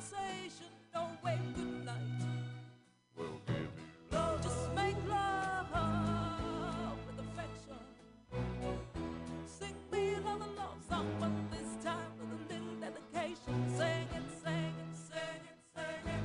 [0.00, 1.96] conversation, no wave goodnight.
[4.42, 5.66] Just make love
[7.06, 7.76] with affection.
[9.46, 13.54] Sing me another love song, but this time with a little dedication.
[13.76, 16.24] Sing it, sing it, sing it, sing it.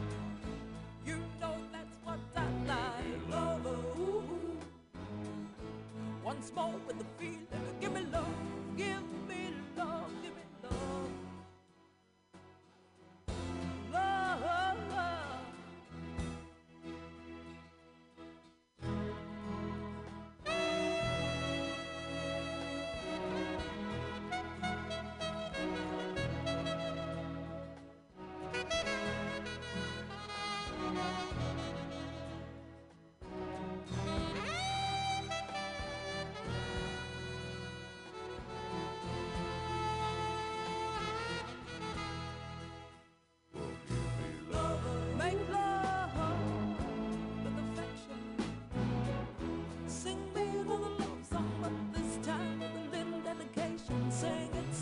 [1.06, 2.38] You know that's what I
[2.68, 3.30] like.
[3.30, 3.65] Love,
[3.99, 4.57] ooh.
[6.23, 7.65] Once more with the feeling.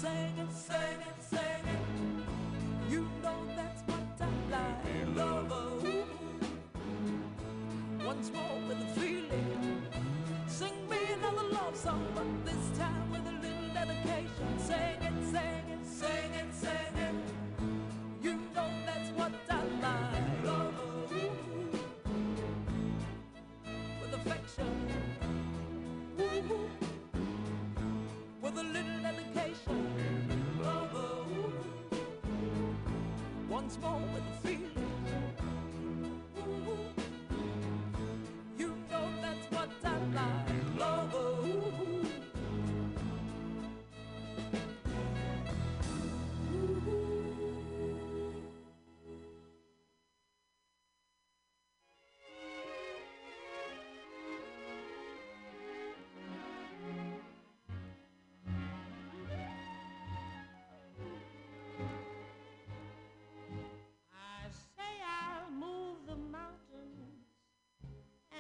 [0.04, 2.92] Sing it, sing it, sing it.
[2.92, 5.16] You know that's what I like.
[5.16, 6.04] Love, ooh.
[8.06, 9.82] Once more with a feeling.
[10.46, 14.60] Sing me another love song, but this time with a little dedication.
[14.60, 17.16] Sing it, sing it, sing it, sing it.
[18.22, 20.44] You know that's what I like.
[20.44, 20.80] Love,
[21.14, 21.32] ooh,
[24.02, 24.68] with affection,
[26.20, 26.83] ooh,
[33.64, 34.73] once more with a feeling.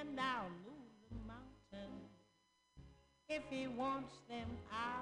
[0.09, 2.11] And I'll move the mountains
[3.30, 4.93] if he wants them out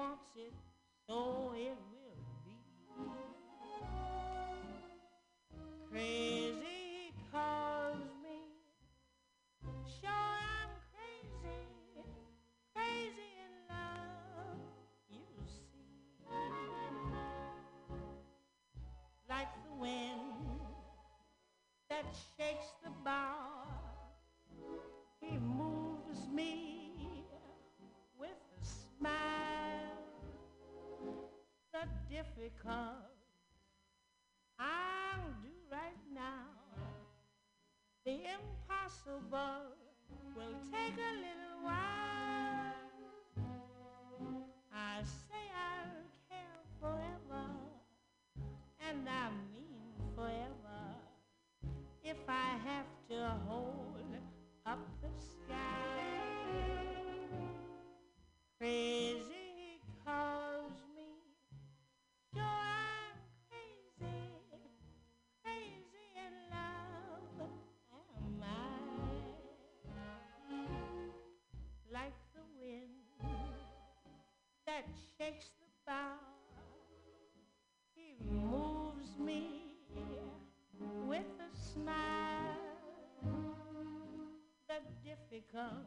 [0.00, 0.52] wants it,
[1.06, 1.89] so it.
[32.20, 33.16] difficult.
[34.58, 36.44] I'll do right now.
[38.04, 39.72] The impossible
[40.36, 41.29] will take a little.
[75.18, 76.18] shakes the bough.
[77.94, 79.76] He moves me
[81.06, 82.56] with a smile.
[84.68, 85.86] The difficult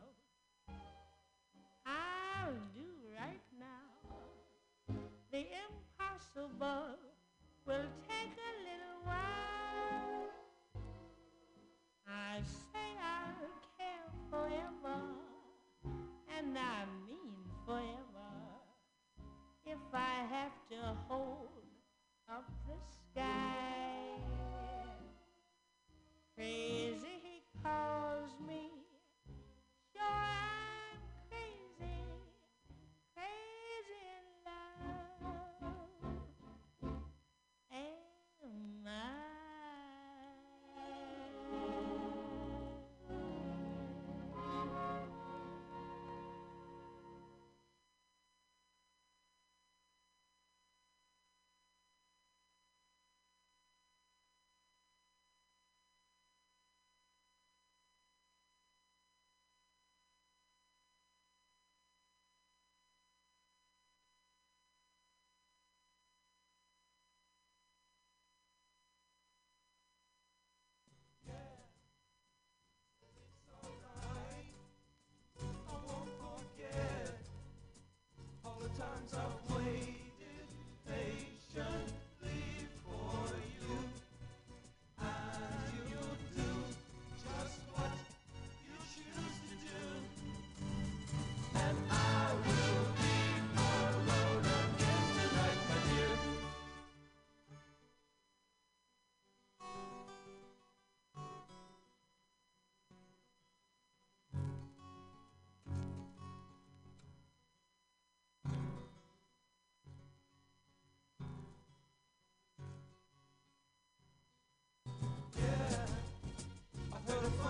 [20.94, 21.32] the whole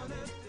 [0.04, 0.43] honest.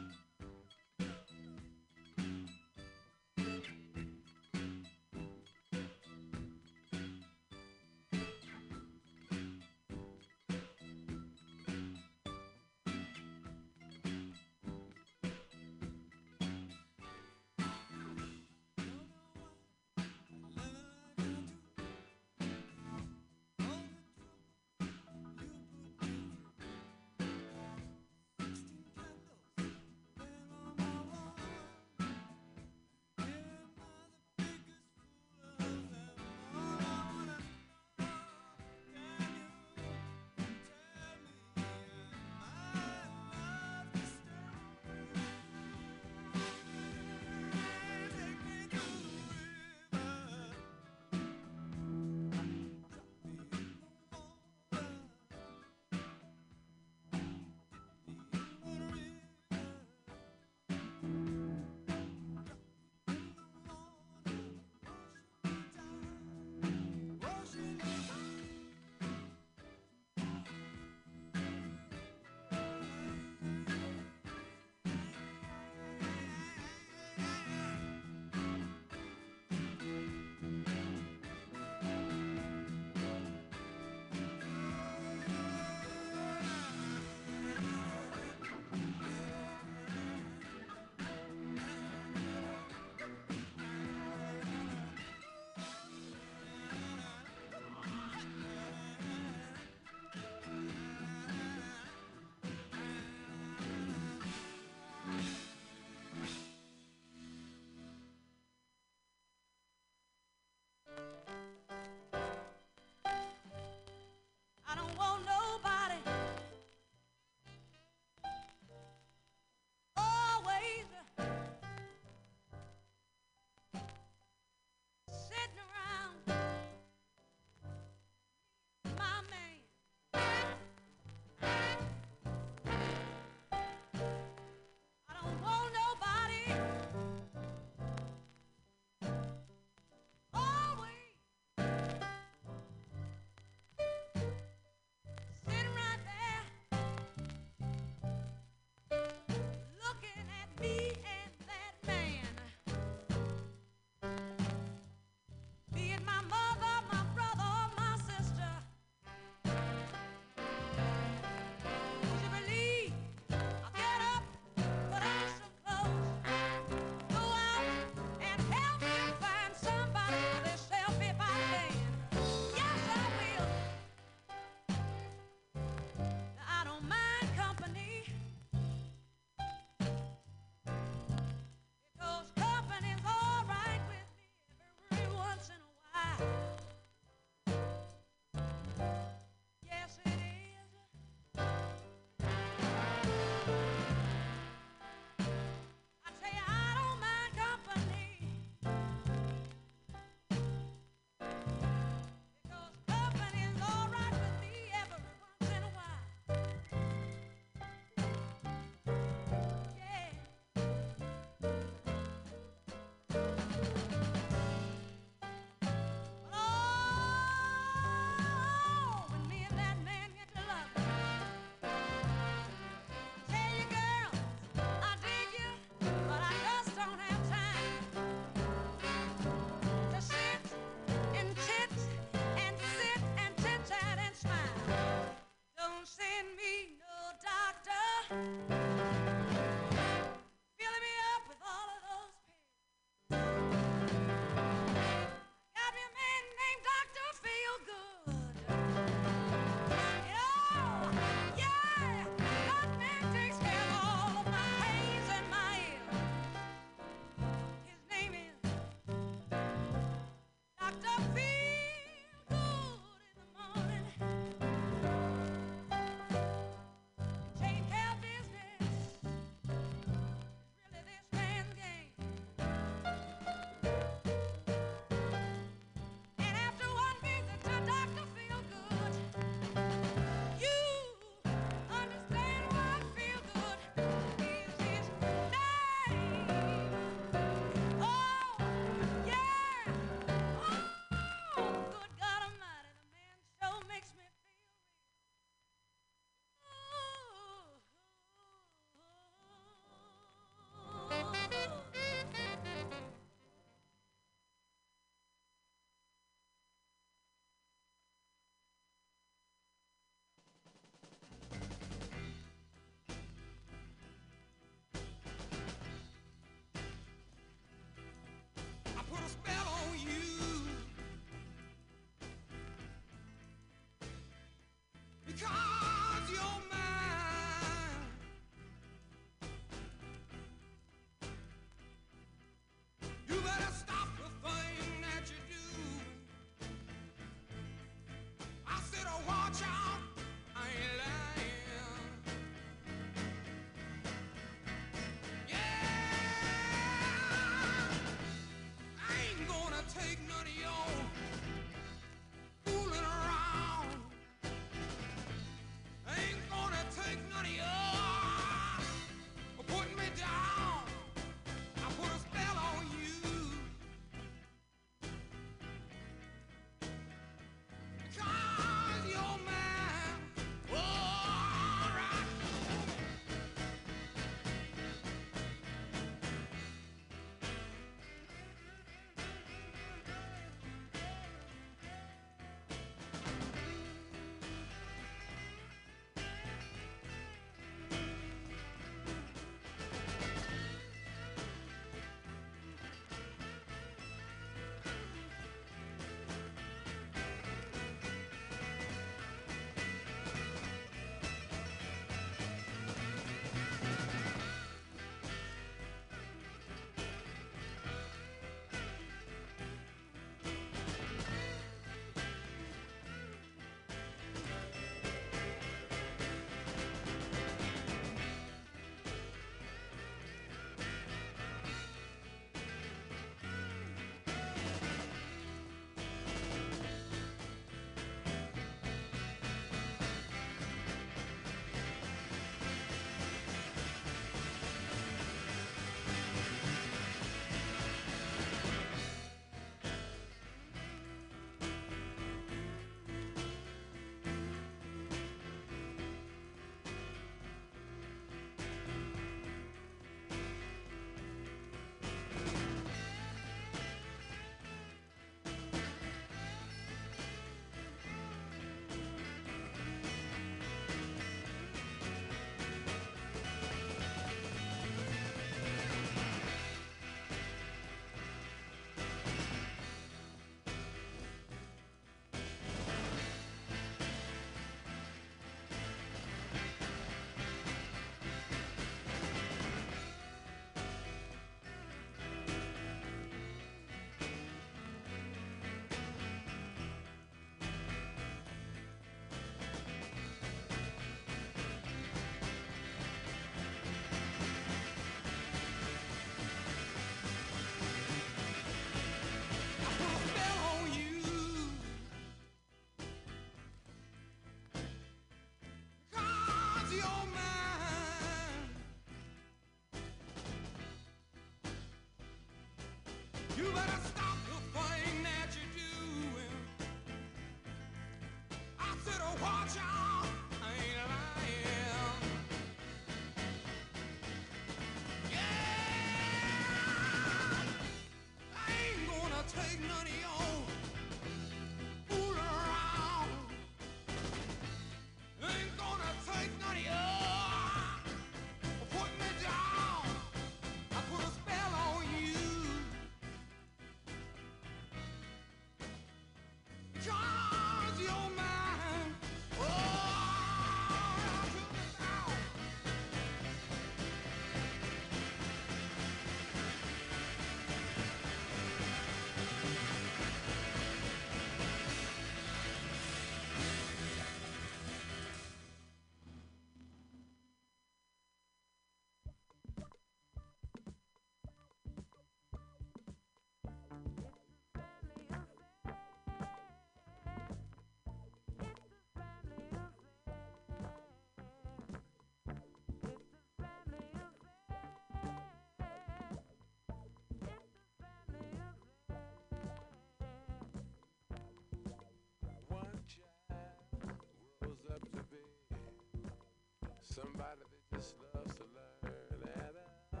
[596.90, 598.94] Somebody that just loves to learn.
[599.12, 599.54] And
[599.94, 600.00] uh,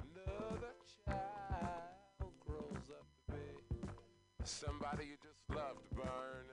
[0.00, 0.74] another
[1.06, 3.78] child grows up to be
[4.44, 6.51] somebody you just love to burn.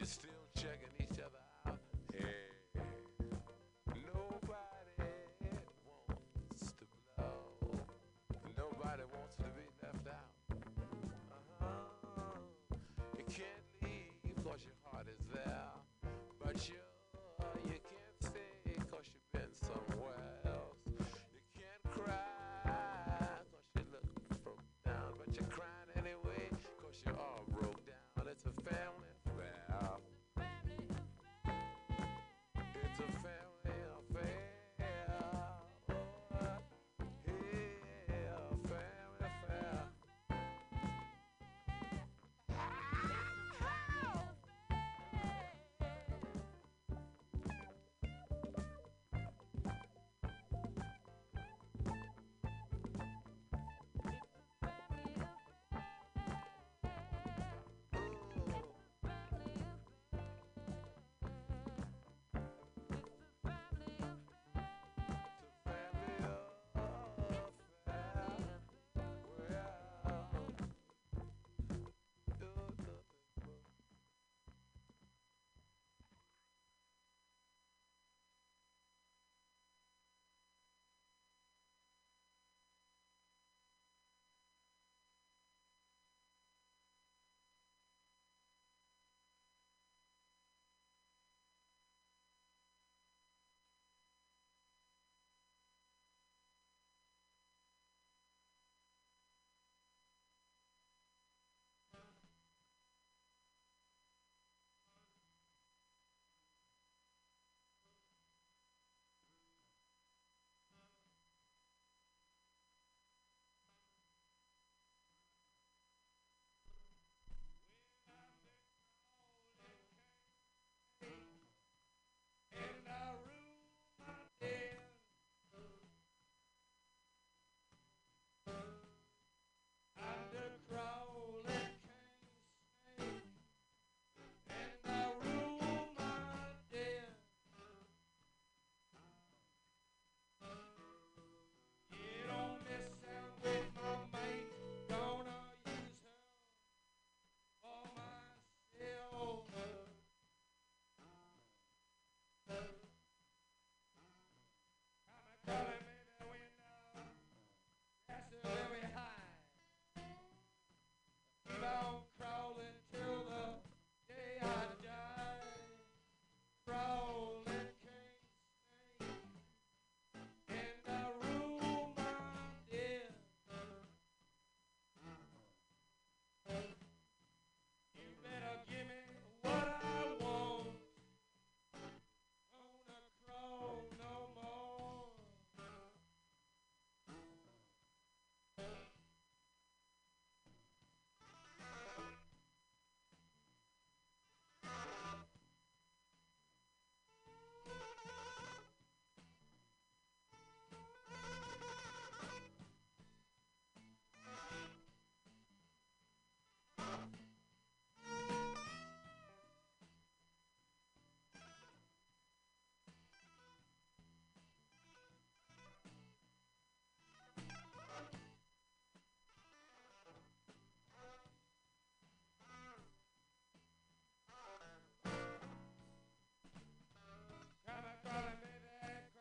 [0.00, 0.89] just still checking.